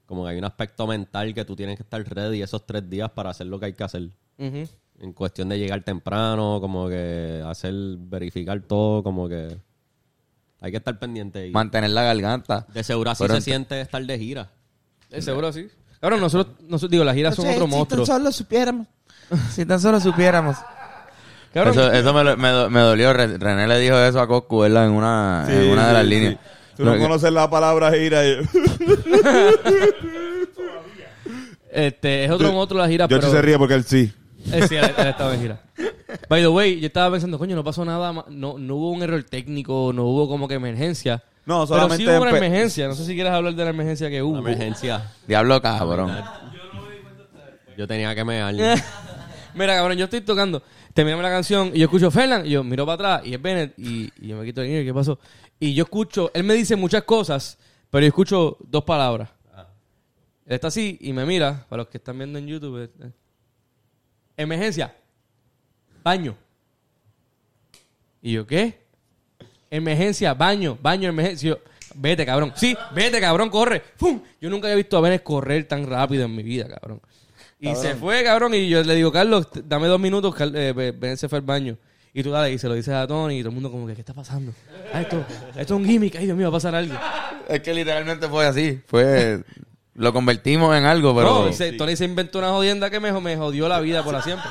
[0.06, 3.10] Como que hay un aspecto mental que tú tienes que estar ready esos tres días
[3.10, 4.10] para hacer lo que hay que hacer.
[4.38, 9.58] En cuestión de llegar temprano, como que hacer, verificar todo, como que
[10.62, 11.48] hay que estar pendiente.
[11.48, 12.68] Y Mantener la garganta.
[12.74, 14.52] de seguro así Pero se ent- siente estar de gira.
[15.10, 15.68] Eh, seguro sí.
[16.06, 18.06] Cabrón, nosotros, nosotros, digo, las giras son otro monstruo.
[18.06, 18.86] solo supiéramos.
[19.52, 20.56] si tan solo supiéramos.
[21.52, 23.12] Cabrón, Eso, eso me, lo- me, do- me dolió.
[23.12, 24.86] Re- René le dijo eso a Coscu, ¿verdad?
[24.86, 26.36] En una, en una de las líneas.
[26.78, 28.24] Tú no que- conoces la palabra gira.
[28.24, 28.38] y-
[31.72, 33.32] este, es otro monstruo la gira, Yo pero...
[33.32, 34.12] se ríe porque él sí.
[34.52, 35.60] Eh, sí, él, él estaba en gira.
[36.30, 39.24] By the way, yo estaba pensando, coño, no pasó nada, no, no hubo un error
[39.24, 41.24] técnico, no hubo como que emergencia.
[41.46, 42.88] No, Pero solamente sí hubo una emergencia.
[42.88, 44.40] No sé si quieres hablar de la emergencia que hubo.
[44.40, 45.12] Una emergencia.
[45.28, 46.12] Diablo cabrón.
[47.78, 48.54] Yo tenía que mear.
[49.54, 50.62] Mira, cabrón, yo estoy tocando,
[50.94, 53.74] terminamos la canción y yo escucho Fernan y yo miro para atrás y es Bennett
[53.78, 55.18] y, y yo me quito el ear, ¿qué pasó?
[55.60, 57.58] Y yo escucho, él me dice muchas cosas,
[57.90, 59.30] pero yo escucho dos palabras.
[60.46, 62.84] Él está así y me mira, para los que están viendo en YouTube.
[62.84, 63.12] eh, eh.
[64.38, 64.94] Emergencia.
[66.04, 66.36] Baño.
[68.22, 68.85] Y yo, ¿qué?
[69.76, 71.50] Emergencia, baño, baño, emergencia.
[71.50, 71.60] Yo,
[71.96, 72.54] vete, cabrón.
[72.56, 73.82] Sí, vete, cabrón, corre.
[73.98, 74.22] ¡Fum!
[74.40, 77.02] Yo nunca había visto a Bennett correr tan rápido en mi vida, cabrón.
[77.60, 81.40] Y se fue, cabrón, y yo le digo, Carlos, dame dos minutos, eh, se fue
[81.40, 81.78] al baño.
[82.14, 83.94] Y tú dale, y se lo dices a Tony, y todo el mundo como que,
[83.96, 84.54] ¿qué está pasando?
[84.94, 86.94] Ah, esto, esto es un gimmick, ay Dios mío, va a pasar algo.
[87.50, 88.80] Es que literalmente fue así.
[88.88, 89.42] Fue.
[89.96, 91.46] Lo convertimos en algo, pero.
[91.48, 94.50] no, se- Tony se inventó una jodienda que me, me jodió la vida por siempre.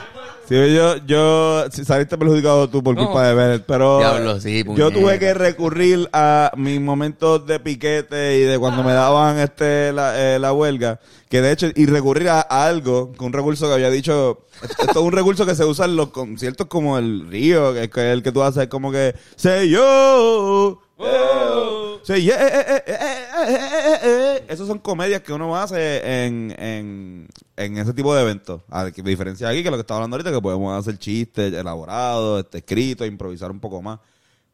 [0.49, 3.05] Sí, yo, yo saliste perjudicado tú por No.
[3.07, 8.39] culpa de Bennett, pero Diablo, sí, yo tuve que recurrir a mis momentos de piquete
[8.39, 12.29] y de cuando me daban este la, eh, la huelga, que de hecho, y recurrir
[12.29, 15.65] a, a algo, con un recurso que había dicho, esto es un recurso que se
[15.65, 19.15] usa en los conciertos como el Río, que es el que tú haces como que,
[19.37, 24.45] say yo, eh, say yeah, eh, eh, eh, eh, eh, eh, eh.
[24.49, 28.63] Esas son comedias que uno hace en, en, en ese tipo de eventos.
[28.71, 32.59] A diferencia aquí que lo que estaba hablando ahorita, que podemos hacer chistes elaborados, este,
[32.59, 33.99] escritos, improvisar un poco más.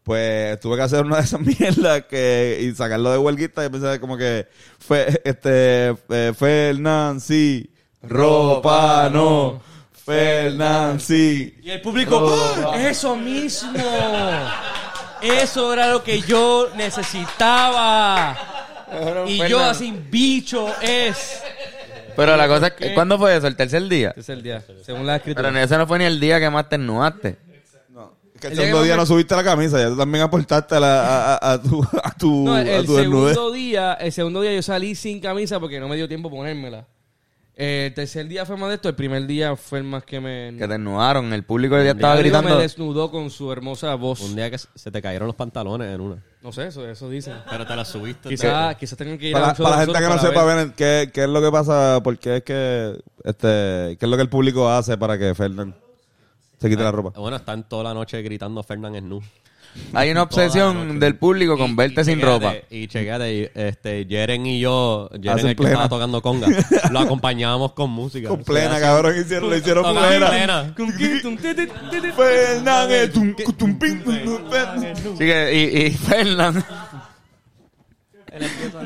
[0.02, 4.00] Pues tuve que hacer una de esas mierdas que, y sacarlo de huelguita y pensé
[4.00, 7.70] como que fue, este, eh, Fernancy,
[8.02, 9.60] ropa no,
[9.92, 11.58] Fernancy.
[11.62, 12.32] Y el público,
[12.66, 12.80] ¡Ah!
[12.80, 13.72] eso mismo.
[15.22, 18.37] Eso era lo que yo necesitaba.
[19.26, 21.42] Y yo así, bicho es.
[22.16, 23.46] Pero la cosa es que, ¿cuándo fue eso?
[23.46, 24.14] ¿El tercer día?
[24.26, 25.48] El día, según la escritura.
[25.48, 27.37] Pero ese no fue ni el día que más te ennuaste.
[28.35, 30.24] Es que el El día segundo día me- no subiste la camisa, ya tú también
[30.24, 33.92] aportaste a, la- a, a- a tu, a tu, No, a el tu segundo día,
[33.94, 36.87] el segundo día yo salí sin camisa porque no me dio tiempo ponérmela.
[37.62, 40.18] Eh, el tercer día fue más de esto, el primer día fue el más que
[40.18, 40.57] me...
[40.57, 41.31] Que te ennudaron.
[41.35, 42.49] El público ya estaba gritando.
[42.49, 44.23] me desnudó con su hermosa voz.
[44.23, 46.25] Un día que se te cayeron los pantalones en una.
[46.42, 47.37] No sé, eso, eso dicen.
[47.51, 48.31] Pero te la subiste.
[48.31, 50.14] Quizás quizás tengan que ir Para, a un show para la de gente que no
[50.14, 50.66] nosotros sepa, para ver.
[50.68, 52.01] ven, ¿qué, ¿qué es lo que pasa?
[52.03, 55.75] Porque es que, este, ¿qué es lo que el público hace para que Fernan
[56.59, 57.20] se quite la ropa?
[57.20, 59.20] Bueno, están toda la noche gritando Fernan nu.
[59.92, 62.54] Hay una obsesión del público con verte sin ropa.
[62.70, 65.70] Y chequete, y, este, Jeren y yo, Jeren Hacen el que plena.
[65.85, 66.48] estaba tocando conga,
[66.90, 68.28] lo acompañábamos con música.
[68.28, 70.28] Con plena, así- cabrón, hicieron, lo hicieron Tocando plena.
[70.30, 70.74] plena.
[72.16, 75.12] Fernan, tum, tum, pim, tum, tum, pim.
[75.14, 76.64] Así que, y, y Fernan.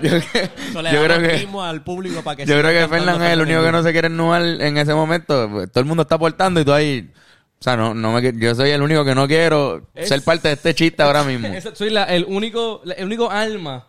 [0.03, 1.29] yo, que- Eso le yo creo que.
[1.39, 3.73] ritmo al público para que Yo siga creo que cantando Fernan es el único que
[3.73, 5.49] no se quiere ennuar en ese momento.
[5.49, 7.11] Todo el mundo está aportando y tú ahí.
[7.61, 10.49] O sea, no, no me, yo soy el único que no quiero Es- ser parte
[10.49, 11.49] de este chiste ahora mismo.
[11.75, 13.87] Soy la- el único la- el único alma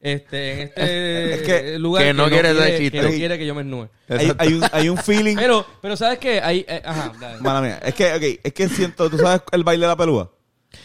[0.00, 2.98] este, en este Es que- lugar que no quiere ese chiste.
[2.98, 3.88] que no quiere que yo me ennúe.
[4.08, 5.36] Hay, hay un, hay un feeling.
[5.36, 6.40] Pero, pero ¿sabes qué?
[6.42, 7.40] Hay, eh, ajá, dale.
[7.40, 7.80] Mala mía.
[7.84, 10.30] Es que, ok, es que siento, tú sabes el baile de la pelúa.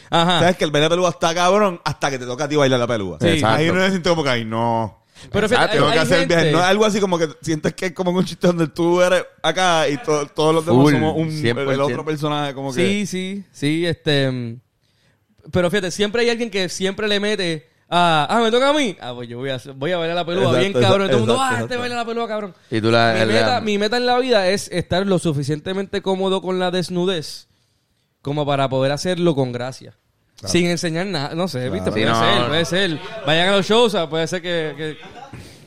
[0.09, 0.39] Ajá.
[0.39, 2.55] Sabes que el baile de la pelúa está cabrón hasta que te toca a ti
[2.55, 3.17] bailar la pelúa.
[3.21, 3.27] Sí.
[3.27, 3.57] Exacto.
[3.57, 4.98] Ahí uno se siente como que, ay, no.
[5.31, 6.43] Pero fíjate, Tengo hay- que hay hacer el viaje.
[6.45, 9.23] gente- No, algo así como que sientes que es como un chiste donde tú eres
[9.43, 11.71] acá y to- todos los demás Full, somos un, 100%.
[11.73, 12.81] el otro personaje como que...
[12.85, 14.31] Sí, sí, sí, este...
[14.31, 14.59] mm,
[15.51, 17.67] Pero fíjate, siempre hay alguien que siempre le mete...
[17.91, 18.95] Ah, ah, me toca a mí.
[19.01, 21.07] Ah, pues yo voy a, voy a bailar la pelúa Exacto, bien cabrón.
[21.07, 21.79] Y todo el mundo, exacto, ah, este exacto.
[21.81, 22.53] baila la pelúa cabrón.
[22.69, 23.13] Y tú la.
[23.15, 26.69] Mi el- meta, mi meta en la vida es estar lo suficientemente cómodo con la
[26.69, 27.47] desnudez
[28.21, 29.95] como para poder hacerlo con gracia.
[30.45, 31.35] Sin enseñar nada.
[31.35, 31.89] No sé, ¿viste?
[31.89, 32.19] Sí, Puede no.
[32.19, 32.99] ser, puede ser.
[33.25, 34.73] Vayan a los shows, o sea, puede ser que...
[34.77, 34.97] que-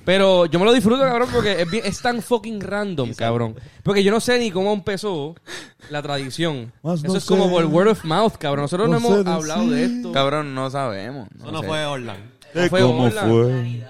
[0.04, 3.54] Pero yo me lo disfruto, cabrón, porque es, bien- es tan fucking random, cabrón.
[3.82, 5.34] Porque yo no sé ni cómo empezó
[5.90, 6.72] la tradición.
[6.82, 8.62] Más Eso no es como por word of mouth, cabrón.
[8.62, 10.10] Nosotros no, No hemos hablado de esto.
[10.12, 11.28] Cabrón, no sabemos.
[11.38, 11.66] No Eso no sé.
[11.66, 12.22] fue Orlando.
[12.54, 13.82] Eh, fue ¿Cómo fue?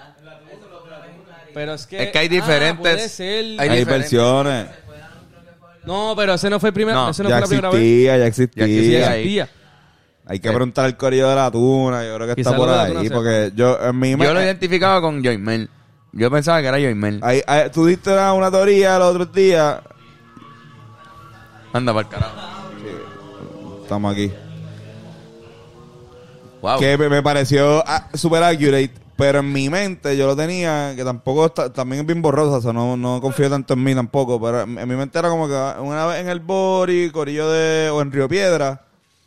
[1.54, 2.02] Pero es que...
[2.04, 3.44] Es que hay Ah, diferentes- puede ser.
[3.44, 3.88] hay Hay diferentes.
[4.12, 4.66] versiones.
[5.84, 6.94] No, pero ese no fue el primer...
[6.94, 7.80] No, ese no ya fue la primera vez.
[7.80, 9.48] existía, ya existía.
[10.26, 12.04] Hay que preguntar al corillo de la tuna.
[12.04, 12.92] Yo creo que Quizá está por lo de la ahí.
[12.92, 13.16] tuna sea.
[13.16, 15.68] Porque yo, en mi Yo lo identificaba con Joymel.
[16.12, 17.20] Yo pensaba que era Joymel.
[17.72, 19.80] Tú diste una, una teoría los otros días.
[21.72, 22.36] Anda para el carajo.
[23.82, 24.32] Estamos aquí.
[26.60, 26.78] Wow.
[26.78, 28.92] Que me, me pareció ah, super accurate.
[29.16, 32.60] Pero en mi mente yo lo tenía, que tampoco está, también es bien borrosa, o
[32.60, 34.40] sea, no, no confío tanto en mí tampoco.
[34.40, 37.90] Pero en, en mi mente era como que una vez en el Bori, corillo de,
[37.90, 38.82] o en Río Piedra,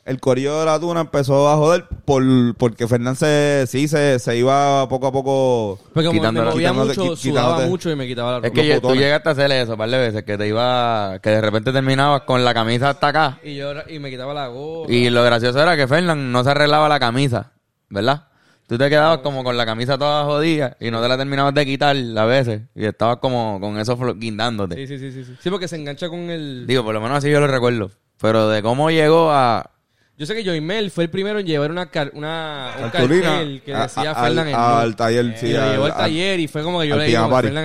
[0.05, 2.23] el corillo de la tuna empezó a joder por,
[2.57, 5.79] porque Fernán se, sí se, se iba poco a poco.
[5.93, 8.47] Porque me movía mucho, sudaba y me quitaba la ropa.
[8.47, 11.17] Es que yo- tú llegaste a hacer eso un par de veces, que te iba,
[11.23, 13.39] que de repente terminabas con la camisa hasta acá.
[13.43, 14.93] Y yo y me quitaba la gorra.
[14.93, 17.51] Y lo gracioso era que Fernán no se arreglaba la camisa,
[17.89, 18.27] ¿verdad?
[18.67, 21.65] Tú te quedabas como con la camisa toda jodida y no te la terminabas de
[21.65, 22.61] quitar a veces.
[22.75, 24.75] Y estabas como con eso guindándote.
[24.75, 25.35] Sí, sí, sí, sí, sí.
[25.39, 26.65] Sí, porque se engancha con el...
[26.67, 27.91] Digo, por lo menos así yo lo recuerdo.
[28.19, 29.69] Pero de cómo llegó a...
[30.17, 33.73] Yo sé que Joymel fue el primero en llevar una, car- una un cartel que
[33.73, 36.79] decía Fernan al, taller, sí, y lo al- llevó al al- taller y fue como
[36.79, 37.11] que yo le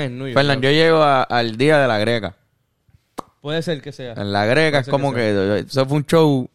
[0.04, 0.34] en Nuyo.
[0.34, 2.34] Fernán, yo llego a- al día de la greca.
[3.40, 4.14] Puede ser que sea.
[4.14, 5.60] En la greca es como que...
[5.66, 6.50] Eso fue un show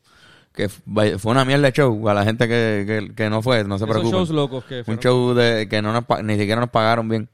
[0.53, 2.07] que fue fue una mierda de show.
[2.09, 4.11] A la gente que, que, que no fue, no se Esos preocupen.
[4.19, 5.01] shows locos que Un fueron.
[5.03, 7.29] show de que no nos ni siquiera nos pagaron bien.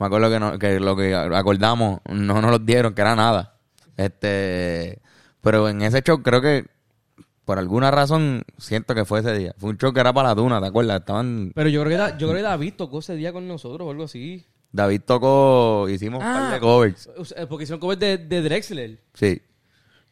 [0.00, 3.54] Me acuerdo que, no, que lo que acordamos no nos lo dieron, que era nada.
[3.96, 4.98] Este,
[5.42, 6.66] pero en ese show creo que
[7.48, 9.54] por alguna razón siento que fue ese día.
[9.56, 11.00] Fue un show que era para la tuna, ¿te acuerdas?
[11.00, 13.88] Estaban Pero yo creo, que da- yo creo que David tocó ese día con nosotros
[13.88, 14.44] o algo así.
[14.70, 16.50] David tocó, hicimos un par Ah.
[16.52, 17.08] de covers.
[17.16, 18.98] O sea, Porque hicieron covers de, de Drexler.
[19.14, 19.40] Sí.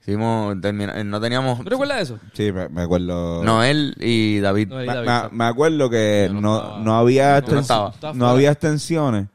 [0.00, 2.18] Hicimos termina- no teníamos ¿No recuerdas eso?
[2.32, 3.44] Sí, me, me acuerdo.
[3.44, 4.68] no él y David.
[4.68, 5.06] Me, David.
[5.30, 9.26] me- me acuerdo que no, no había no extens- no había extensiones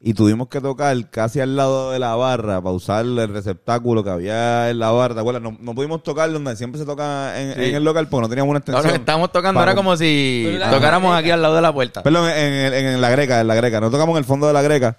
[0.00, 4.10] y tuvimos que tocar casi al lado de la barra para usar el receptáculo que
[4.10, 5.14] había en la barra.
[5.14, 5.42] ¿Te acuerdas?
[5.42, 7.64] No, no pudimos tocar donde siempre se toca en, Sí.
[7.70, 8.94] en el local porque no teníamos una extensión.
[8.94, 12.02] Estábamos tocando Para- era como si la- tocáramos la- aquí al lado de la puerta.
[12.04, 13.80] Perdón, en, la greca, en la greca.
[13.80, 14.96] No tocamos en el fondo de la greca,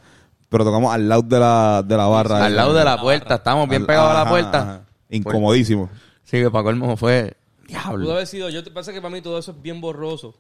[0.49, 2.43] pero tocamos al lado de la, de la barra.
[2.45, 4.61] al lado de la puerta, estábamos bien Al- pegados a la puerta.
[4.61, 4.81] ajá.
[5.09, 5.89] Incomodísimo.
[6.23, 8.11] Sí, que para colmo fue Pudo diablo.
[8.11, 8.49] haber sido.
[8.49, 10.35] Yo te pasa que para mí todo eso es bien borroso.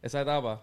[0.00, 0.62] Esa etapa.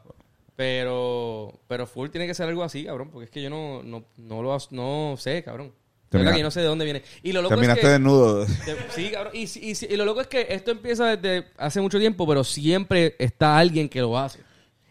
[0.61, 1.59] Pero.
[1.67, 3.09] Pero full tiene que ser algo así, cabrón.
[3.11, 5.69] Porque es que yo no, no, no lo no sé, cabrón.
[5.69, 5.73] De
[6.19, 7.01] Termina- verdad que yo no sé de dónde viene.
[7.23, 7.91] Y lo loco Terminaste es que.
[7.93, 8.45] desnudo.
[8.45, 9.33] de- sí, cabrón.
[9.33, 13.15] Y, y- y lo loco es que esto empieza desde hace mucho tiempo, pero siempre
[13.17, 14.39] está alguien que lo hace.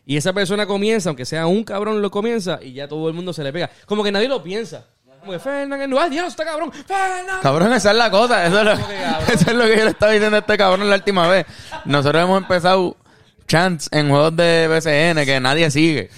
[0.06, 3.32] Y esa persona comienza, aunque sea un cabrón, lo comienza y ya todo el mundo
[3.32, 3.70] se le pega.
[3.86, 4.86] Como que nadie lo piensa.
[5.20, 5.38] Como que.
[6.00, 6.72] ¡Ay, Dios, está cabrón!
[6.72, 7.40] ¡Fernan!
[7.42, 8.44] Cabrón, esa es la cosa.
[8.46, 8.72] Eso es lo,
[9.32, 11.46] eso es lo que yo le estaba diciendo a este cabrón la última vez.
[11.84, 12.96] Nosotros hemos empezado
[13.50, 16.08] chants en juegos de BCN que nadie sigue.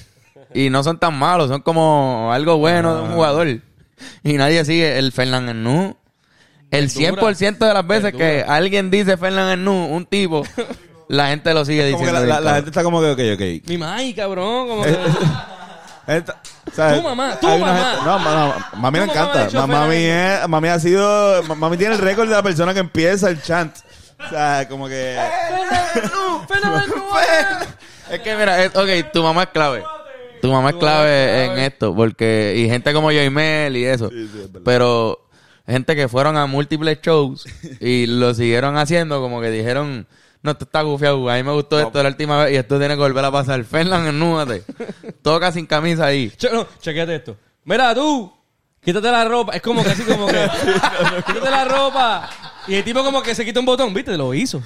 [0.54, 3.48] Y no son tan malos, son como algo bueno de un jugador.
[4.22, 5.96] Y nadie sigue el Fernan Nu.
[6.70, 10.42] El 100% de las veces que alguien dice Fernan Nu, un tipo,
[11.08, 12.12] la gente lo sigue diciendo.
[12.26, 13.20] la, gente está como que, ok,
[13.62, 13.68] ok.
[13.68, 14.68] Mi mai, cabrón.
[14.68, 14.90] Como que...
[16.06, 16.40] Esta-
[16.72, 16.96] ¿sabes?
[17.00, 17.74] Tu mamá, una mamá.
[17.92, 19.66] gente- no, no, mami mamá encanta.
[19.66, 21.42] mami, es, mami ha sido.
[21.44, 23.74] ma- Mami tiene el récord de la persona que empieza el chant.
[24.26, 25.16] O sea, como que.
[28.10, 29.82] Es que mira, es- ok, tu mamá es clave.
[30.40, 34.10] Tu mamá es clave en esto, porque, y gente como Joymel y eso.
[34.64, 35.28] pero
[35.66, 37.46] gente que fueron a múltiples shows
[37.80, 40.06] y lo siguieron haciendo, como que dijeron,
[40.42, 42.94] no, esto está gufiado, a mí me gustó esto la última vez y esto tiene
[42.94, 43.62] que volver a pasar.
[43.70, 44.64] Fernan, enúdate.
[45.22, 46.30] Toca sin camisa ahí.
[46.36, 47.36] Che, no, chequete esto.
[47.64, 48.32] Mira, tú,
[48.84, 49.52] quítate la ropa.
[49.54, 50.48] Es como que así, como que.
[51.26, 52.28] quítate la ropa.
[52.68, 54.16] Y el tipo, como que se quita un botón, ¿viste?
[54.16, 54.62] Lo hizo.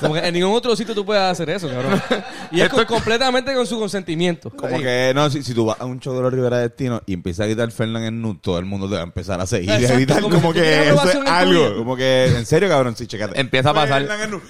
[0.00, 2.02] Como que en ningún otro sitio tú puedes hacer eso, cabrón.
[2.50, 4.50] Y es con- completamente con su consentimiento.
[4.50, 7.14] Como que, no, si, si tú vas a un show de los Rivera Destino y
[7.14, 9.68] empiezas a gritar Fernan en nu, todo el mundo te va a empezar a seguir.
[9.68, 11.76] y a Exacto, gritar como como, que tú que tienes eso es aprobación en algo.
[11.78, 13.40] Como que, en serio, cabrón, sí, checate.
[13.40, 14.00] Empieza a pasar.
[14.02, 14.40] Fernan en nu.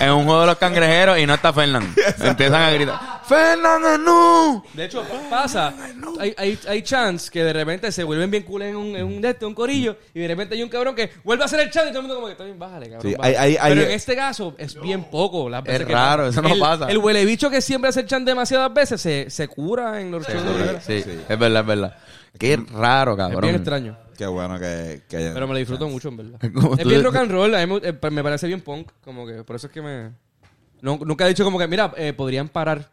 [0.00, 1.92] En un juego de los cangrejeros y no está Fernan.
[2.20, 3.00] Empiezan a gritar,
[3.30, 4.60] ¡Fernan, enú!
[4.74, 5.72] De hecho, pasa.
[6.18, 9.20] Hay, hay, hay chants que de repente se vuelven bien cool en un, en un
[9.22, 9.96] de este, un corillo.
[10.12, 12.06] Y de repente hay un cabrón que vuelve a hacer el chant y todo el
[12.08, 13.08] mundo como que está bien, bájale, cabrón.
[13.12, 13.38] Sí, bájale".
[13.38, 15.48] hay- hay- hay- Pero en este caso es bien poco.
[15.48, 16.90] Las veces Es que raro, eso no el, pasa.
[16.90, 20.26] El huele bicho que siempre hace el chant demasiadas veces se, se cura en los
[20.26, 20.80] shows de Rivera.
[20.80, 20.94] Sí,
[21.28, 21.96] es verdad, es verdad.
[22.36, 23.40] Qué raro, Es cabrón.
[23.42, 23.96] bien extraño.
[24.18, 26.40] Qué bueno que, que Pero me lo disfruto mucho, en verdad.
[26.78, 27.54] Es bien rock and roll.
[27.54, 28.90] A mí me, eh, me parece bien punk.
[29.04, 30.10] Como que por eso es que me...
[30.82, 32.90] No, nunca he dicho como que, mira, eh, podrían parar.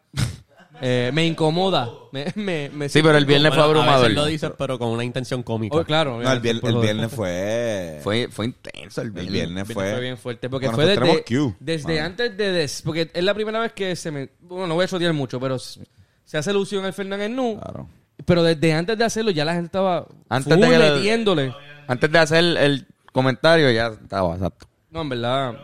[0.81, 1.89] Eh, me incomoda.
[2.11, 4.01] Me, me, me Sí, pero el viernes fue Bueno, a abrumador.
[4.09, 5.75] veces lo dices, pero con una intención cómica.
[5.77, 6.21] Oh, claro.
[6.21, 7.99] No, el, vier- el viernes fue.
[8.03, 9.31] Fue, fue intenso el El viernes.
[9.33, 9.99] viernes fue, fue.
[10.01, 10.49] bien fuerte.
[10.49, 11.55] Porque Bueno, fue desde, Q.
[11.59, 12.51] desde antes de...
[12.51, 14.29] des- porque es la primera vez que se me...
[14.41, 17.59] Bueno, no voy a chotear mucho, pero se hace alusión al Fernández Nu.
[17.59, 17.89] Claro.
[18.25, 21.53] Pero desde antes de hacerlo ya la gente estaba Antes de metiéndole.
[21.87, 24.67] Antes de hacer el comentario ya estaba, exacto.
[24.91, 25.55] No, en verdad.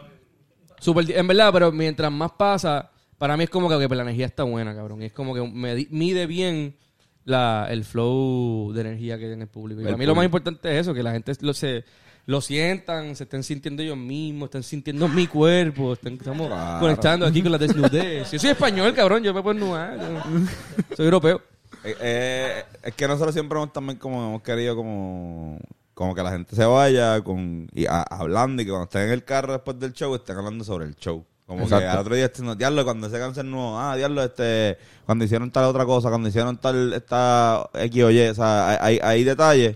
[0.80, 2.92] Super, en verdad, pero mientras más pasa,
[3.24, 5.02] para mí es como que pues la energía está buena, cabrón.
[5.02, 6.76] Y es como que me mide bien
[7.24, 9.80] la, el flow de energía que tiene el público.
[9.80, 11.86] Y El para mí lo más importante es eso, que la gente lo, se,
[12.26, 16.82] lo sientan, se estén sintiendo ellos mismos, estén sintiendo mi cuerpo, estén, estamos Claro.
[16.82, 18.30] conectando aquí con la desnudez.
[18.30, 19.98] Yo soy español, cabrón, yo me puedo desnudar.
[19.98, 21.42] yo- Soy europeo.
[21.86, 25.60] Eh, eh, es que nosotros siempre hemos también como hemos querido como
[25.94, 29.12] como que la gente se vaya con y a- hablando y que cuando estén en
[29.12, 31.24] el carro después del show estén hablando sobre el show.
[31.46, 31.84] Como Exacto.
[31.86, 35.26] que al otro día estén, no, diablo, cuando ese cáncer nuevo, ah, diablo, este, cuando
[35.26, 39.24] hicieron tal otra cosa, cuando hicieron tal, esta X o Y, o sea, hay, hay,
[39.26, 39.76] detalles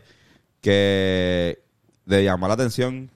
[0.62, 1.60] que
[2.06, 3.10] de llamar la atención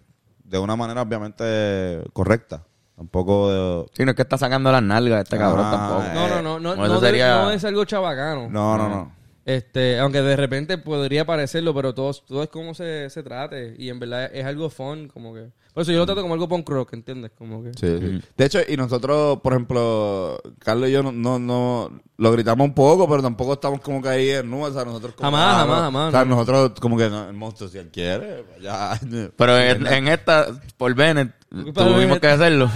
[0.44, 2.64] de una manera obviamente correcta.
[2.98, 6.14] Tampoco de, Sí, no es que está sacando las nalgas este cabrón Ah, tampoco.
[6.14, 8.50] No, no, no, no, no, sería- no es algo chabacano.
[8.50, 9.21] no, no, no.
[9.44, 13.76] Este, aunque de repente podría parecerlo, pero todo, todo es como se, se trate.
[13.78, 15.48] Y en verdad es algo fun, como que.
[15.74, 17.32] Por eso yo lo trato como algo punk rock, ¿entiendes?
[17.38, 17.70] Como que.
[17.74, 18.22] Sí, sí.
[18.38, 22.74] De hecho, y nosotros, por ejemplo, Carlos y yo no, no, no- lo gritamos un
[22.76, 25.60] poco, pero tampoco estamos como que ahí en nubes, o sea, nosotros como, Jamás, ah,
[25.60, 26.36] jamás, jamás, O sea, no.
[26.36, 29.00] nosotros como que no, el monstruo si él quiere, ya.
[29.38, 32.20] Pero en, en esta, por Bennett, tuvimos Bennett.
[32.22, 32.70] que hacerlo.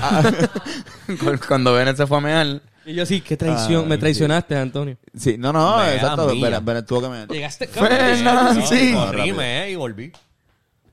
[1.20, 2.62] Cu- Cuando Bennett se fue a mear.
[2.86, 4.00] Y yo sí, qué traición, me sí.
[4.02, 4.98] traicionaste, Antonio.
[5.18, 6.28] Sí, no, no, Mea exacto.
[6.28, 7.26] Bennett Bennett tuvo que me...
[7.28, 8.94] Llegaste, Fernan, sí.
[8.94, 10.12] Corrí, me, y volví.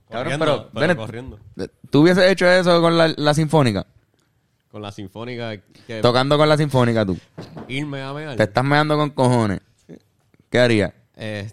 [0.09, 1.39] Cabrón, Corriendo, pero, Bennett, corriendo.
[1.91, 3.87] ¿tú hubieses hecho eso con la, la sinfónica?
[4.71, 5.55] Con la sinfónica
[6.01, 7.19] Tocando con la sinfónica tú.
[7.69, 8.37] irme a mear.
[8.37, 9.61] Te estás meando con cojones.
[10.49, 10.93] ¿Qué harías?
[11.17, 11.51] Eh,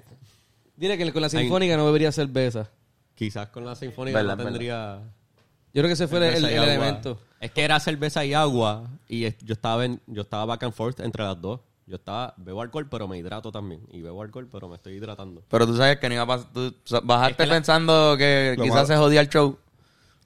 [0.78, 2.70] Dile que con la sinfónica no bebería cerveza.
[3.16, 5.00] quizás con la sinfónica Verdad, no tendría
[5.74, 6.74] Yo creo que ese fue el, el- el agua.
[6.74, 7.20] elemento.
[7.40, 11.00] Es que era cerveza y agua y yo estaba en- yo estaba back and forth
[11.00, 11.62] entre las dos.
[11.88, 15.42] Yo estaba bebo alcohol pero me hidrato también y bebo alcohol pero me estoy hidratando.
[15.50, 16.48] Pero tú sabes que no iba a pasar.
[16.54, 16.74] Tú
[17.04, 19.58] bajaste Es que la- pensando que quizás malo- se jodía el show.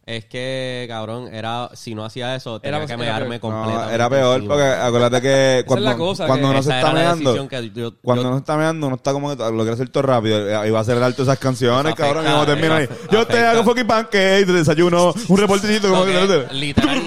[0.06, 3.54] Es que cabrón, era si no hacía eso tenía Era- que mearme peor.
[3.54, 3.96] No, completamente.
[3.96, 4.54] era peor encima.
[4.54, 7.48] porque acuérdate que cuando, la cosa, cuando que uno se está era la meando, decisión
[7.48, 10.04] que yo- cuando yo- uno está meando, uno está como que lo quiere hacer todo
[10.04, 10.66] rápido.
[10.68, 12.88] Y va a hacer alto esas canciones, Eso cabrón, y afecta, como termina ahí.
[13.12, 13.52] Yo te afecta.
[13.52, 16.54] hago fucking pancake, te desayuno, un reportecito como Toqué, que...
[16.54, 17.02] literal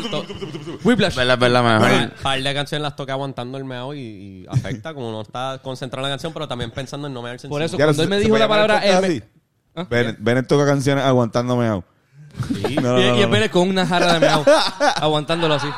[0.83, 1.17] Whiplash.
[1.17, 2.03] Verdad, verdad, mejor.
[2.03, 5.61] un par de canciones las toqué aguantando el meao y, y afecta como no está
[5.63, 8.17] concentrado en la canción pero también pensando en no mearse Por eso, cuando él me
[8.19, 8.81] ¿se dijo la palabra?
[9.75, 9.87] ¿Ah?
[9.91, 11.85] Bennett, toca canciones aguantándome out.
[12.49, 12.63] Sí.
[12.63, 13.29] No, y, no, y el no.
[13.31, 14.45] Bennett con una jarra de meao,
[14.97, 15.69] aguantándolo así.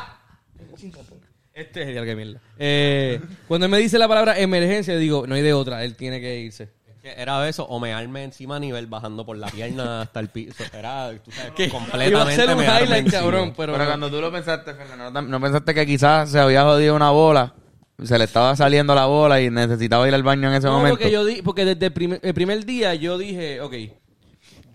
[1.53, 2.39] Este es genial que mierda.
[2.57, 6.21] Eh, cuando él me dice la palabra emergencia, digo, no hay de otra, él tiene
[6.21, 6.69] que irse.
[7.03, 10.63] Era eso, o mearme encima a nivel bajando por la pierna hasta el piso.
[10.77, 13.21] Era, tú sabes, completamente iba a ser un highlight, encima.
[13.21, 16.63] cabrón, pero, Pero cuando tú lo pensaste, Fernando, ¿no, no pensaste que quizás se había
[16.63, 17.53] jodido una bola?
[18.03, 20.97] Se le estaba saliendo la bola y necesitaba ir al baño en ese No, momento.
[20.97, 23.73] porque yo di, porque desde el primer, el primer día yo dije, ok,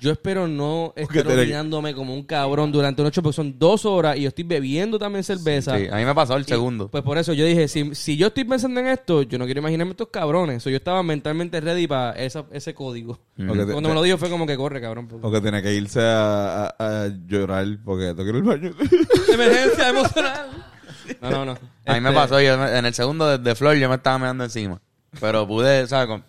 [0.05, 3.59] yo espero no estar te le- orinándome como un cabrón durante una noche porque son
[3.59, 5.77] dos horas y yo estoy bebiendo también cerveza.
[5.79, 6.89] Sí, a mí me pasó el segundo.
[6.89, 9.61] Pues por eso yo dije, si, si yo estoy pensando en esto, yo no quiero
[9.61, 10.63] imaginarme estos cabrones.
[10.63, 13.19] So, yo estaba mentalmente ready para esa, ese código.
[13.49, 15.09] O que te- Cuando me lo dijo fue como que corre, cabrón.
[15.09, 18.43] porque- O que tiene que irse a, a- a llorar porque tengo que ir al
[18.43, 18.71] baño.
[19.33, 20.47] Emergencia emocional.
[21.21, 21.53] No, no, no.
[21.85, 24.45] A mí me Este, pasó, yo en el segundo desde Flor yo me estaba mirando
[24.45, 24.81] encima.
[25.21, 26.07] Pero pude, ¿sabes?
[26.09, 26.25] Con-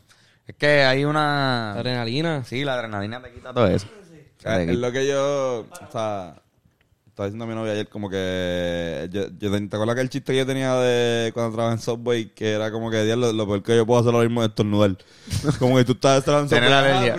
[0.47, 1.73] Es que hay una...
[1.73, 2.43] Adrenalina.
[2.43, 3.87] Sí, la adrenalina te quita todo eso.
[4.43, 6.35] Ah, Es lo que yo, o sea,
[7.07, 10.09] estaba diciendo a mi novia ayer como que, yo, yo te, ¿te acuerdas que el
[10.09, 13.47] chiste que yo tenía de cuando trabajaba en Subway, que era como que, diablo, lo
[13.47, 14.95] peor que yo puedo hacer lo mismo es estornudar.
[15.59, 16.59] como que tú estás trabajando en
[16.99, 17.09] Subway.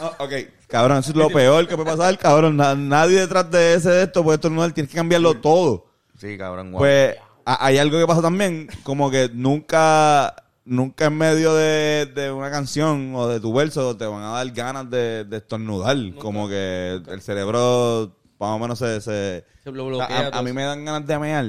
[0.00, 0.32] Ah, ok,
[0.68, 2.56] cabrón, eso es lo peor que puede pasar, cabrón.
[2.56, 5.86] Na- nadie detrás de ese de esto puede estornudar, tienes que cambiarlo todo.
[6.18, 6.80] Sí, cabrón, guau.
[6.82, 10.34] Pues a- hay algo que pasa también, como que nunca,
[10.64, 14.50] nunca en medio de, de una canción o de tu verso te van a dar
[14.52, 15.96] ganas de, de estornudar.
[16.18, 19.00] Como que el cerebro más o menos se...
[19.00, 21.46] se Se a, bloquea a- a mí me dan ganas de mear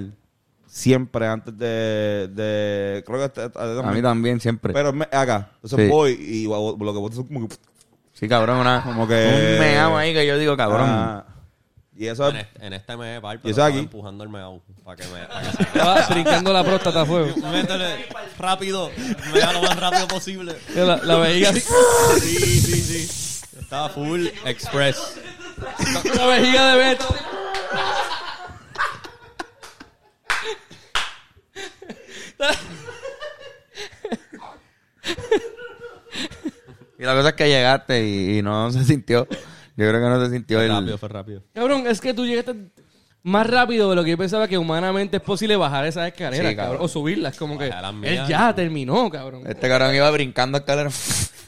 [0.68, 2.30] siempre antes de...
[2.34, 4.74] de creo que a- a- mí también, siempre.
[4.74, 5.52] Pero me- acá.
[5.56, 5.88] Entonces Sí.
[5.92, 7.56] voy y lo que hacer es como que...
[8.14, 8.84] sí, cabrón, una...
[8.84, 10.86] Como que- Un meao ahí que yo digo, cabrón.
[10.88, 11.26] Ah,
[11.96, 12.46] y eso En es...
[12.48, 13.80] este, en este me ¿Y pero eso estaba aquí?
[13.80, 15.26] empujando el meao para que me...
[15.28, 15.64] Para que se...
[15.64, 17.36] Estaba brincando la próstata a fuego.
[17.52, 18.92] Métele rápido,
[19.32, 20.58] me da lo más rápido posible.
[20.76, 21.62] La, la vejiga así.
[22.20, 23.60] Sí, sí, sí.
[23.60, 25.18] Estaba full express.
[26.16, 27.16] La vejiga de Beto.
[37.00, 39.28] Y la cosa es que llegaste y, y no se sintió.
[39.76, 40.72] Yo creo que no se sintió Fue el...
[40.72, 41.44] rápido, fue rápido.
[41.54, 42.56] Cabrón, es que tú llegaste
[43.24, 46.56] más rápido de lo que yo pensaba que humanamente es posible bajar esas escaleras, Sí,
[46.56, 46.74] cabrón.
[46.74, 46.86] cabrón.
[46.86, 49.44] O subirlas, como que Bajar las él ya terminó, cabrón.
[49.48, 51.32] Este cabrón iba brincando escaleras.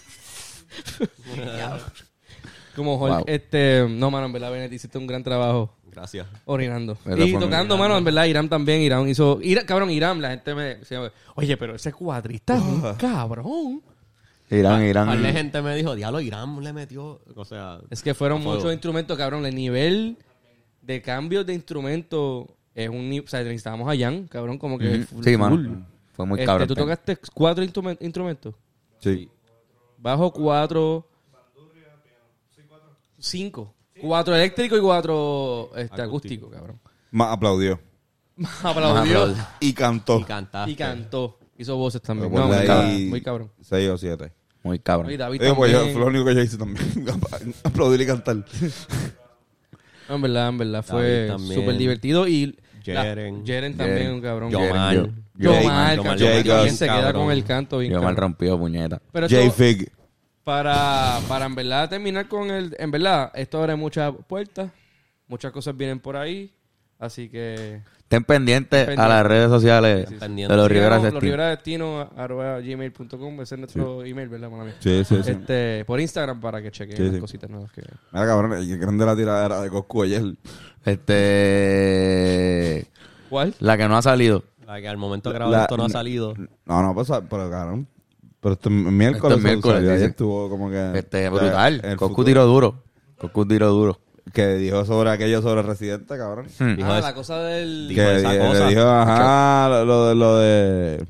[2.76, 3.24] Como Hulk, Wow.
[3.28, 6.28] este, no, mano, en verdad, Benet, hiciste un gran trabajo Gracias.
[6.44, 6.98] orinando.
[7.06, 10.32] Eso y fue muy tocando, mano, en verdad, Irán también, Irán hizo, cabrón, Irán, la
[10.32, 13.82] gente me decía, oye, pero ese cuadrista es un cabrón.
[14.50, 15.08] Irán, Irán.
[15.08, 17.22] Par de gente me dijo, diablo, Irán le metió...
[17.36, 17.80] O sea...
[17.90, 19.46] Es que fueron muchos instrumentos, cabrón.
[19.46, 20.18] El nivel
[20.82, 23.26] de cambios de instrumentos es un nivel.
[23.26, 25.00] O sea, necesitábamos a Jan, cabrón, como que.
[25.00, 25.16] Ujú.
[25.16, 25.86] full- Sí, mano.
[26.14, 26.68] Fue muy Este, cabrón.
[26.68, 28.54] Tú tocaste cuatro instrumen- instrumentos.
[29.00, 29.30] Sí.
[29.98, 31.08] Bajo cuatro.
[33.18, 33.74] Cinco.
[34.00, 36.80] Cuatro eléctricos y cuatro este, acústicos, cabrón.
[37.12, 37.80] Más aplaudió.
[38.62, 39.02] Aplaudió.
[39.24, 39.48] aplaudió.
[39.62, 40.20] Y cantó.
[40.20, 40.72] Y.
[40.72, 41.40] Y cantó.
[41.58, 42.34] Hizo voces también.
[42.34, 43.10] No, muy cabrón.
[43.10, 43.52] Muy cabrón.
[43.62, 44.32] Seis o siete.
[44.64, 45.12] Muy cabrón.
[45.12, 45.94] Y David Digo, pues yo- también.
[45.96, 46.86] fue lo único que yo hice también.
[47.64, 48.44] Aplaudir y cantar.
[50.10, 50.84] No, en verdad, en verdad.
[50.84, 52.28] Fue súper divertido.
[52.28, 52.58] Y.
[52.86, 53.46] la- Jeren.
[53.46, 54.14] Jeren también, Jeren.
[54.14, 54.52] un cabrón.
[54.52, 54.96] Yo Jeren, mal.
[54.96, 56.06] yo- Yo Jake, mal, yo cabrón.
[56.06, 58.22] mal, Jake También Gus, se queda con el canto bien Yo mal cabrón.
[58.32, 59.02] rompido, puñeta.
[59.14, 59.92] J-Fig.
[60.44, 62.76] para, para en verdad terminar con el...
[62.80, 64.70] En verdad, esto abre muchas puertas.
[65.28, 66.52] Muchas cosas vienen por ahí.
[67.00, 67.82] Así que...
[68.06, 69.02] Estén pendientes Pendiente.
[69.02, 71.24] a las redes sociales de los Rivera Síganos, los.
[71.24, 73.42] Rivera Destino, arroba gmail.com.
[73.42, 74.76] Ese es nuestro email, ¿verdad, mía?
[74.80, 75.32] Sí, sí, sí.
[75.32, 77.82] Este, por Instagram para que chequen Sí, las cositas nuevas que...
[78.12, 80.22] Mira, cabrón, el grande la tiradera de Coscu ayer.
[80.86, 82.86] Este.
[83.28, 83.56] ¿Cuál?
[83.60, 84.44] La que no ha salido.
[84.68, 86.36] La que al momento de grabar esto no ha salido.
[86.66, 87.88] No, no, pues, pero cabrón.
[88.40, 89.38] Pero este miércoles.
[89.38, 91.00] Este miércoles, salió, sí, ayer estuvo como que.
[91.00, 91.82] Este, brutal.
[91.84, 92.84] el Coscu tiró duro.
[93.18, 94.00] Coscu tiró duro.
[94.34, 96.48] Que dijo sobre aquello sobre Residente, cabrón.
[96.60, 96.76] Hmm.
[96.76, 97.88] Dijo Ah, la cosa del...
[97.88, 98.60] Dijo que esa di- cosa.
[98.66, 100.16] le dijo, ajá, lo- lo de.
[100.16, 101.06] Lo de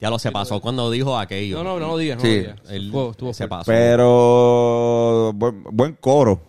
[0.00, 1.56] Ya lo se pasó cuando dijo aquello.
[1.58, 2.28] No, no, no lo digas, no Sí.
[2.28, 2.60] lo digas.
[2.70, 3.64] Él estuvo se pasó.
[3.66, 5.32] pero.
[5.34, 6.40] Buen, buen coro.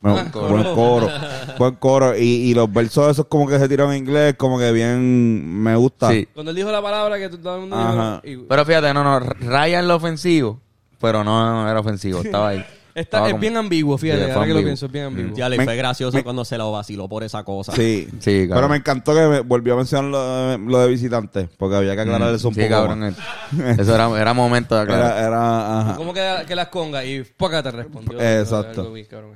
[0.00, 1.08] No, buen coro.
[1.58, 2.16] buen coro.
[2.16, 5.74] Y, y los versos esos como que se tiraron en inglés, como que bien me
[5.76, 6.10] gusta.
[6.10, 6.26] Sí.
[6.34, 8.20] Cuando él dijo la palabra que todo el mundo Ajá.
[8.24, 8.42] dijo...
[8.42, 9.20] y- Pero fíjate, no, no.
[9.20, 10.60] Raya en lo ofensivo.
[11.00, 12.20] Pero no, no era ofensivo.
[12.22, 12.64] Estaba ahí.
[12.94, 14.26] Está, es como- bien ambiguo, fíjate.
[14.26, 15.34] Sí, ahora que lo pienso, es bien ambiguo.
[15.36, 17.72] Ya le Me- fue gracioso me- cuando se lo vaciló por esa cosa.
[17.72, 18.08] Sí.
[18.20, 18.54] Sí, cabrón.
[18.56, 21.94] Pero me encantó que me volvió a mencionar lo de, lo de visitantes, porque había
[21.94, 23.00] que aclarar eso un sí, poco cabrón.
[23.00, 23.78] más.
[23.78, 25.16] Eso era, era momento de aclarar.
[25.18, 25.96] Era, era, ajá.
[25.96, 27.04] ¿Cómo que, que las congas?
[27.06, 28.20] Y poca te respondió.
[28.20, 28.82] Exacto.
[28.82, 29.32] Algo cabrón.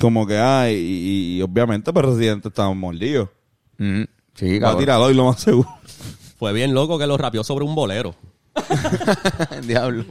[0.00, 3.30] Como que, ay, y, y obviamente, pues Residente estaba mordido.
[3.78, 4.06] Ujú.
[4.34, 4.78] Sí, Va a cabrón.
[4.78, 5.68] tirar hoy lo más seguro.
[6.38, 8.14] Fue bien loco que lo rapió sobre un bolero.
[9.66, 10.04] Diablo.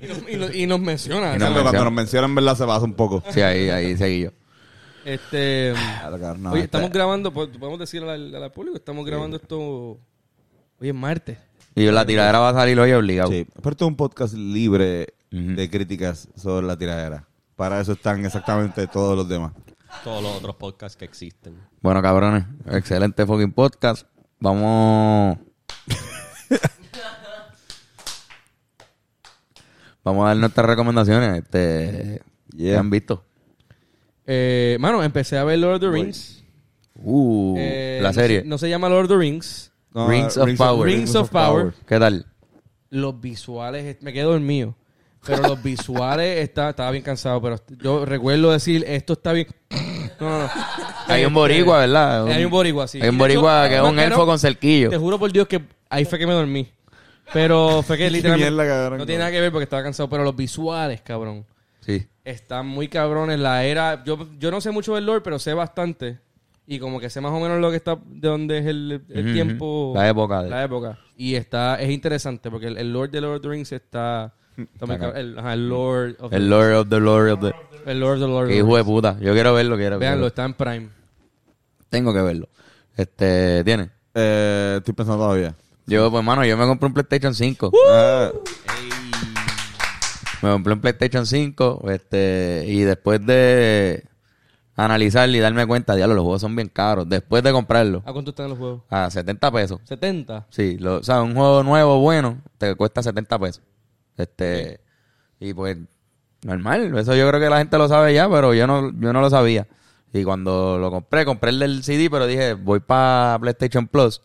[0.00, 1.36] Y nos, y nos- y nos menciona.
[1.38, 3.22] Cuando nos mencionan, en verdad, se pasa un poco.
[3.30, 4.30] Sí, ahí, ahí seguí yo.
[5.04, 5.72] Este,
[6.38, 9.58] No, oye, este- estamos grabando, podemos decir al, al público, estamos grabando esto
[10.80, 11.38] hoy es martes.
[11.74, 13.30] Y la tiradera va a salir hoy obligado.
[13.30, 15.54] Sí, pero esto es un podcast libre Ujú.
[15.54, 17.24] de críticas sobre la tiradera.
[17.56, 19.52] Para eso están exactamente todos los demás.
[20.04, 21.54] Todos los otros podcasts que existen.
[21.80, 24.06] Bueno, cabrones, excelente fucking podcast.
[24.40, 25.38] Vamos.
[30.04, 31.42] Vamos a dar nuestras recomendaciones.
[31.42, 32.22] Este,
[32.56, 32.72] Yeah.
[32.72, 33.24] ¿Qué han visto?
[34.26, 36.42] Eh, mano, empecé a ver Lord of the Rings.
[36.96, 38.42] Uh, Eh, la no se- serie.
[38.44, 39.70] No se, llama Lord of the Rings.
[39.94, 40.86] No, Rings of Power.
[40.86, 41.72] Rings of Power.
[41.86, 42.26] ¿Qué tal?
[42.90, 44.74] Los visuales, me quedo dormido.
[45.26, 49.46] Pero los visuales, está, estaba bien cansado, pero yo recuerdo decir, esto está bien.
[50.20, 50.50] No, no, no.
[51.06, 52.26] Hay un boricua, ¿verdad?
[52.26, 52.98] Hay un boricua, sí.
[53.00, 54.90] Hay un hecho, boricua que es un elfo con cerquillo.
[54.90, 56.68] Te juro por Dios que ahí fue que me dormí.
[57.32, 58.50] Pero fue que literalmente.
[58.50, 58.98] mierda, cabrón.
[58.98, 61.44] no tiene nada que ver porque estaba cansado, pero los visuales, cabrón.
[61.80, 62.06] Sí.
[62.24, 63.38] Están muy cabrones.
[63.38, 64.02] La era.
[64.04, 66.18] Yo, yo no sé mucho del lore, pero sé bastante.
[66.66, 67.96] Y como que sé más o menos lo que está.
[68.04, 69.92] De dónde es el, el tiempo.
[69.96, 70.98] La época de- La época.
[71.16, 71.80] Y está.
[71.80, 74.34] Es interesante porque el, el lore de Lord of the Rings está.
[75.14, 77.54] el, ajá, el Lord of the, El Lord of the Lord of the...
[77.90, 79.16] el Lord of the Lord of Qué the hijo de puta.
[79.20, 80.26] Yo quiero verlo, quiero verlo.
[80.26, 80.88] está en Prime.
[81.88, 82.48] Tengo que verlo.
[82.96, 83.88] Este, ¿tiene?
[84.14, 85.54] Eh, estoy pensando todavía.
[85.88, 87.72] Yo, pues, mano, yo me compré un PlayStation 5.
[87.90, 88.30] Ah,
[90.42, 94.04] Me compré un PlayStation 5, este, y después de
[94.76, 97.08] analizarlo y darme cuenta, diablo, los juegos son bien caros.
[97.08, 98.82] Después de comprarlo, ¿A cuánto están los juegos?
[98.90, 99.80] a 70 pesos.
[99.84, 100.46] 70.
[100.50, 103.62] Sí, lo, o sea, un juego nuevo, bueno, te cuesta 70 pesos.
[104.18, 104.80] Este,
[105.40, 105.78] y pues,
[106.42, 109.20] normal, eso yo creo que la gente lo sabe ya, pero yo no, yo no
[109.22, 109.66] lo sabía.
[110.12, 114.20] Y cuando lo compré, compré el del CD, pero dije, voy para PlayStation Plus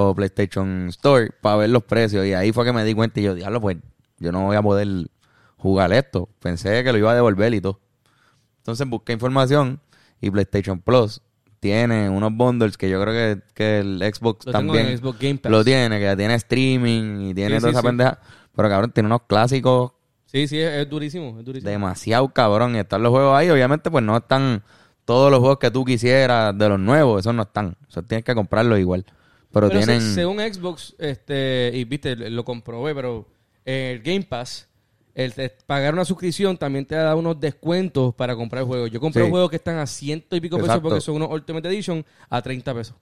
[0.00, 2.24] o PlayStation Store para ver los precios.
[2.24, 3.78] Y ahí fue que me di cuenta y yo, diablo, pues,
[4.18, 4.86] yo no voy a poder
[5.56, 6.28] jugar esto.
[6.38, 7.80] Pensé que lo iba a devolver y todo.
[8.58, 9.80] Entonces busqué información
[10.20, 11.20] y PlayStation Plus
[11.58, 15.50] tiene unos bundles que yo creo que, que el Xbox Lo también Xbox Game Pass.
[15.50, 17.86] lo tiene, que tiene streaming y tiene Sí, toda sí, esa sí.
[17.88, 18.20] pendeja.
[18.54, 19.92] Pero cabrón, tiene unos clásicos
[20.26, 21.38] Sí, sí, es, es durísimo.
[21.40, 21.70] Es durísimo.
[21.70, 22.76] demasiado cabrón.
[22.76, 24.62] Y están los juegos ahí, obviamente, pues no están
[25.06, 27.76] todos los juegos que tú quisieras de los nuevos, esos no están.
[27.88, 29.06] Eso tienes que comprarlos igual.
[29.52, 30.00] Pero, Pero tienen.
[30.02, 33.26] según Xbox, este, y viste, lo comprobé, pero
[33.64, 34.68] el Game Pass,
[35.14, 38.90] el de pagar una suscripción también te da unos descuentos para comprar juegos.
[38.90, 39.30] Yo compré Sí.
[39.30, 42.74] juegos que están a ciento y pico pesos porque son unos Ultimate Edition a 30
[42.74, 42.94] pesos.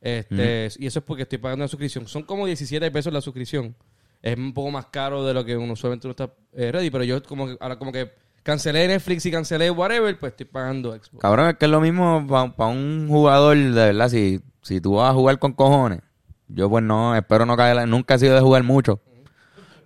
[0.00, 2.06] Este, Y eso es porque estoy pagando una suscripción.
[2.06, 3.74] Son como 17 pesos la suscripción.
[4.22, 7.04] Es un poco más caro de lo que uno usualmente no está eh, ready, pero
[7.04, 8.10] yo como que, ahora como que
[8.42, 11.18] cancelé Netflix y cancelé whatever, pues estoy pagando Xbox.
[11.20, 12.24] Cabrón, es que es lo mismo
[12.56, 16.00] para un jugador, de verdad, si, si tú vas a jugar con cojones.
[16.48, 19.00] Yo pues no, espero no caer, nunca he sido de jugar mucho.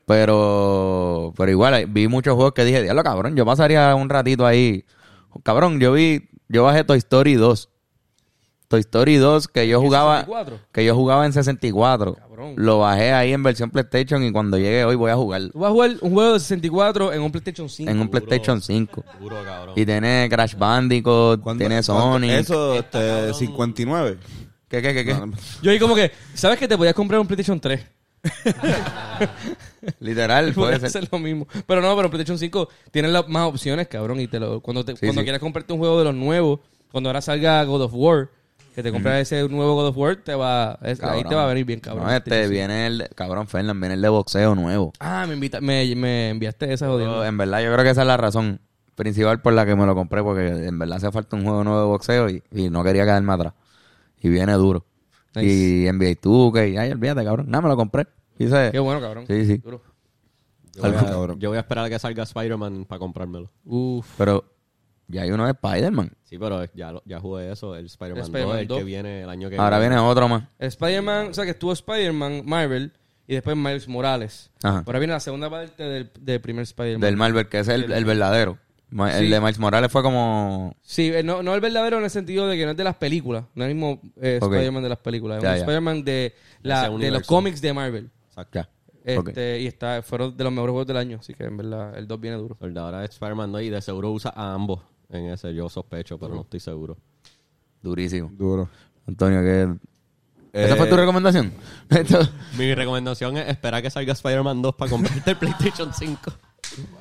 [0.07, 4.85] Pero, pero igual, vi muchos juegos que dije, diablo, cabrón, yo pasaría un ratito ahí.
[5.45, 7.69] Cabrón, yo vi, yo bajé Toy Story 2.
[8.69, 10.59] Toy Story 2 que yo ¿En jugaba, 64?
[10.73, 12.15] que yo jugaba en 64.
[12.15, 12.55] Cabrón.
[12.57, 15.69] Lo bajé ahí en versión PlayStation y cuando llegue hoy voy a jugar Tú vas
[15.69, 17.91] a jugar un juego de 64 en un PlayStation 5.
[17.91, 19.05] en un PlayStation 5.
[19.21, 19.75] Duro, cabrón.
[19.77, 22.31] Y tiene Crash Bandicoot, ¿cuándo- tiene Sonic.
[22.31, 23.35] Eso, este, cabrón.
[23.35, 24.19] 59.
[24.71, 25.13] ¿Qué, qué, qué, qué?
[25.15, 27.85] No, Yo ahí como que, ¿sabes que te podías comprar un PlayStation 3?
[30.01, 30.87] Literal, puede ser.
[30.87, 31.47] hacer lo mismo.
[31.67, 34.21] Pero no, pero PlayStation 5 tiene las más opciones, cabrón.
[34.21, 35.25] Y te lo, cuando te, Sí, cuando sí.
[35.25, 36.61] quieras comprarte un juego de los nuevos,
[36.93, 38.29] cuando ahora salga God of War,
[38.75, 41.29] que te compras ese nuevo God of War, te va, es- ahí Cabrón.
[41.29, 42.07] te va a venir bien, cabrón.
[42.07, 44.93] No, este viene el, cabrón, Fernan, viene el de boxeo nuevo.
[45.01, 47.27] Ah, me, invita, me, me enviaste esa Yo, jodida.
[47.27, 48.61] en verdad, yo creo que esa es la razón
[48.95, 51.81] principal por la que me lo compré, porque en verdad hace falta un juego nuevo
[51.81, 53.55] de boxeo y, y no quería quedarme atrás.
[54.21, 54.85] Y viene duro.
[55.35, 55.47] Nice.
[55.47, 57.47] Y NBA 2K, ay, olvídate, cabrón.
[57.51, 58.07] Nada, me lo compré.
[58.37, 59.27] Qué bueno, cabrón.
[59.27, 59.59] Sí, sí.
[59.59, 59.83] Duro.
[60.75, 61.39] Yo voy, a, cabrón.
[61.41, 63.51] yo voy a esperar a que salga Spider-Man para comprármelo.
[63.65, 64.07] Uf.
[64.17, 64.45] Pero
[65.09, 66.13] ya hay uno de Spider-Man.
[66.25, 68.79] Sí, pero ya, lo- ya jugué eso, el Spider-Man Spider-Man 2, el 2.
[68.79, 70.45] que viene el año que Ahora viene otro más.
[70.59, 72.93] Spider-Man, o sea que estuvo Spider-Man, Marvel,
[73.27, 74.51] y después Miles Morales.
[74.63, 74.85] Ajá.
[74.87, 77.01] Ahora viene la segunda parte del, del primer Spider-Man.
[77.01, 78.59] Del Marvel, que es el, el verdadero.
[78.91, 80.75] Ma- El de Miles Morales fue como...
[80.83, 82.97] Sí, eh, no, no el verdadero en el sentido de que no es de las
[82.97, 84.53] películas, no es el mismo eh, Ok.
[84.53, 85.61] Spider-Man de las películas, es Ya, un ya.
[85.61, 87.29] Spider-Man de, la, Ese de los universo.
[87.29, 88.11] cómics de Marvel.
[88.29, 88.67] Exacto.
[89.05, 89.63] Este, Ok.
[89.63, 92.21] Y está, fueron de los mejores juegos del año, así que en verdad el 2
[92.21, 92.57] viene duro.
[92.61, 95.69] El de ahora es Spider-Man 2 y de seguro usa a ambos en ese, yo
[95.69, 96.97] sospecho, pero no estoy seguro.
[97.83, 98.31] Durísimo.
[98.33, 98.69] Duro.
[99.07, 99.63] Antonio, ¿qué?
[100.53, 101.53] Eh, ¿Esa fue tu recomendación?
[101.89, 102.29] Esto-
[102.59, 106.33] Mi recomendación es esperar que salga Spider-Man 2 para comprarte el PlayStation 5.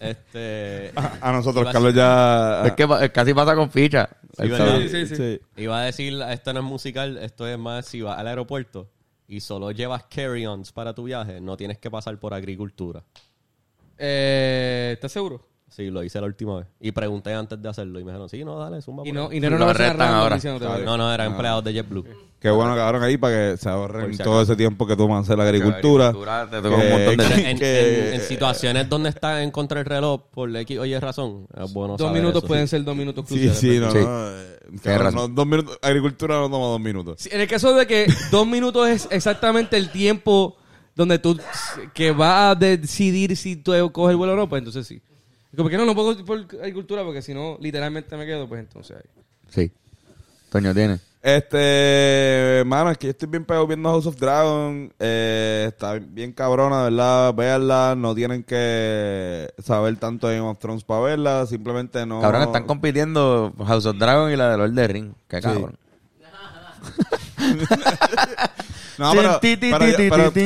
[0.00, 0.92] Este.
[0.96, 2.62] A, a nosotros, Iba a- Carlos, ya...
[2.66, 4.08] es que pa- casi pasa con ficha.
[4.36, 4.88] Sabe.
[4.88, 5.40] Sí, sí, sí.
[5.56, 8.88] Iba a decir, esto no es musical, esto es más si vas al aeropuerto
[9.26, 13.02] y solo llevas carry-ons para tu viaje, no tienes que pasar por agricultura.
[13.98, 15.47] Eh, ¿Estás seguro?
[15.68, 16.66] Sí, lo hice la última vez.
[16.80, 19.02] Y pregunté antes de hacerlo y me dijeron, sí, no, dale, zumba.
[19.06, 19.36] Y no, ahí".
[19.36, 20.38] y no, no, va random ahora.
[20.84, 22.04] no, no, eran empleados de JetBlue.
[22.40, 25.36] Qué bueno que acabaron ahí para que se ahorren todo ese tiempo que toman hacer
[25.36, 26.12] la agricultura.
[27.38, 31.96] En, situaciones donde está en contra del reloj por X o Y razón, es bueno
[31.96, 32.70] Dos minutos eso, pueden sí.
[32.72, 33.58] ser dos minutos Sí, cruciales.
[33.58, 33.98] sí, no, Sí.
[33.98, 34.30] no.
[34.92, 37.16] eh, no, dos minutos, agricultura no toma dos minutos.
[37.20, 40.56] Sí, En el caso de que dos minutos es exactamente el tiempo
[40.94, 41.38] donde tú
[41.94, 45.00] que vas a decidir si tú coges el vuelo o no, pues entonces sí.
[45.56, 48.60] Como que no, no puedo ir por agricultura porque si no, literalmente me quedo, pues
[48.60, 49.22] entonces ahí.
[49.48, 49.72] Sí.
[50.50, 50.98] Toño tiene.
[51.20, 54.92] Este, mano, es que yo estoy bien pegado viendo House of Dragon.
[54.98, 57.34] Eh, está bien cabrona, ¿verdad?
[57.34, 62.20] Véanla, no tienen que saber tanto de Game of Thrones para verla, simplemente no.
[62.20, 65.12] Cabrón, están compitiendo House of Dragon y la de Lord of the Ring.
[65.26, 65.76] Qué cabrón.
[68.98, 69.38] No, pero,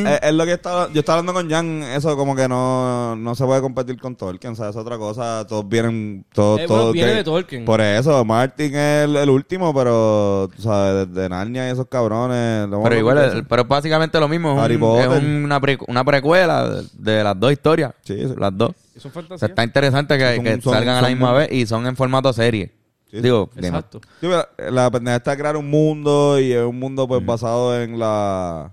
[0.07, 3.35] eh, es lo que estaba, yo estaba hablando con Jan, eso como que no, no
[3.35, 4.77] se puede competir con Tolkien, ¿sabes?
[4.77, 7.65] Es otra cosa, todos vienen, todos, Eh, bueno, todos viene que- de Tolkien.
[7.65, 11.09] Por eso, Martin es el, el último, pero, tú ¿sabes?
[11.09, 12.69] Desde Narnia y esos cabrones.
[12.83, 14.53] Pero igual, pero es básicamente lo mismo.
[14.55, 15.13] Es, Harry un- Potter.
[15.13, 17.93] es una, pre- una precuela de, de las dos historias.
[18.03, 18.35] Sí, sí.
[18.37, 18.73] Las dos.
[18.95, 21.51] Eso es O sea, está interesante que, Son- que son- salgan a la misma vez
[21.53, 22.71] y son en formato serie.
[23.13, 23.51] Sí, Digo.
[23.57, 24.01] Exacto.
[24.21, 24.27] Sí,
[24.71, 27.09] la pendeja está crear un mundo y es un mundo Mm.
[27.09, 28.73] pues basado en la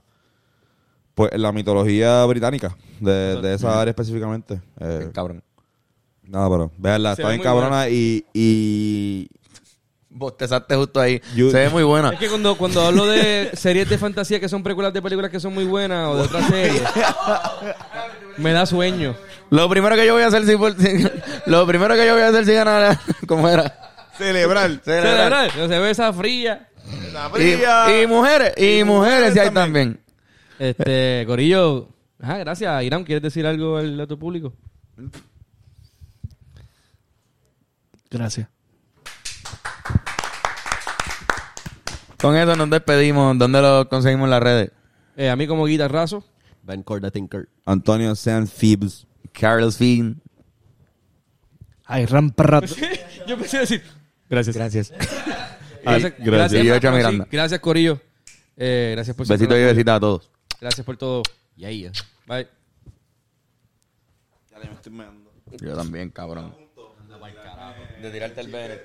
[1.13, 4.61] pues en la mitología británica de, de esa área específicamente.
[4.79, 5.43] Eh, Qué cabrón.
[6.23, 9.27] nada, pero veanla, Se está bien muy cabrona y, y
[10.11, 11.21] Bostezaste justo ahí.
[11.35, 12.11] You- Se ve muy buena.
[12.11, 15.39] Es que cuando, cuando hablo de series de fantasía que son precuelas de películas que
[15.41, 16.81] son muy buenas o de otras series,
[18.37, 19.15] me da sueño.
[19.49, 21.05] Lo primero que yo voy a hacer si, por- si-
[21.47, 23.88] lo primero que yo voy a hacer si ganara, ¿cómo era?
[24.25, 24.79] celebrar.
[24.83, 25.57] Celebrar.
[25.57, 26.67] No se ve esa fría.
[27.13, 28.01] La Y, fría.
[28.03, 29.93] y mujeres, y, Y mujeres mujeres sí hay también.
[29.93, 30.69] también.
[30.77, 31.89] Este, Corillo.
[32.21, 32.83] Ajá, gracias.
[32.83, 34.53] Irán, ¿quieres decir algo al a tu público?
[38.09, 38.47] Gracias.
[42.19, 43.37] Con eso nos despedimos.
[43.37, 44.71] ¿Dónde lo conseguimos en las redes?
[45.15, 46.23] Eh, a mí como guitarrazo.
[46.63, 47.47] Ben Corda Tinker.
[47.65, 49.07] Antonio San Phoebes.
[49.31, 50.21] Carlos Finn.
[51.85, 52.65] Ay, ramparrat.
[53.27, 53.83] Yo pensé decir.
[54.29, 54.55] Gracias.
[54.55, 54.93] Gracias.
[55.83, 56.63] Gracias, gracias.
[56.63, 56.87] Y.
[56.95, 57.27] Miranda.
[57.31, 57.99] Gracias, Corillo.
[58.55, 60.29] Eh, gracias por Besitos y besitas a todos.
[60.59, 61.23] Gracias por todo.
[61.55, 61.91] Yeah, yeah.
[62.27, 62.47] Bye.
[65.61, 66.53] Yo también, cabrón.
[68.01, 68.79] De tirarte el bene.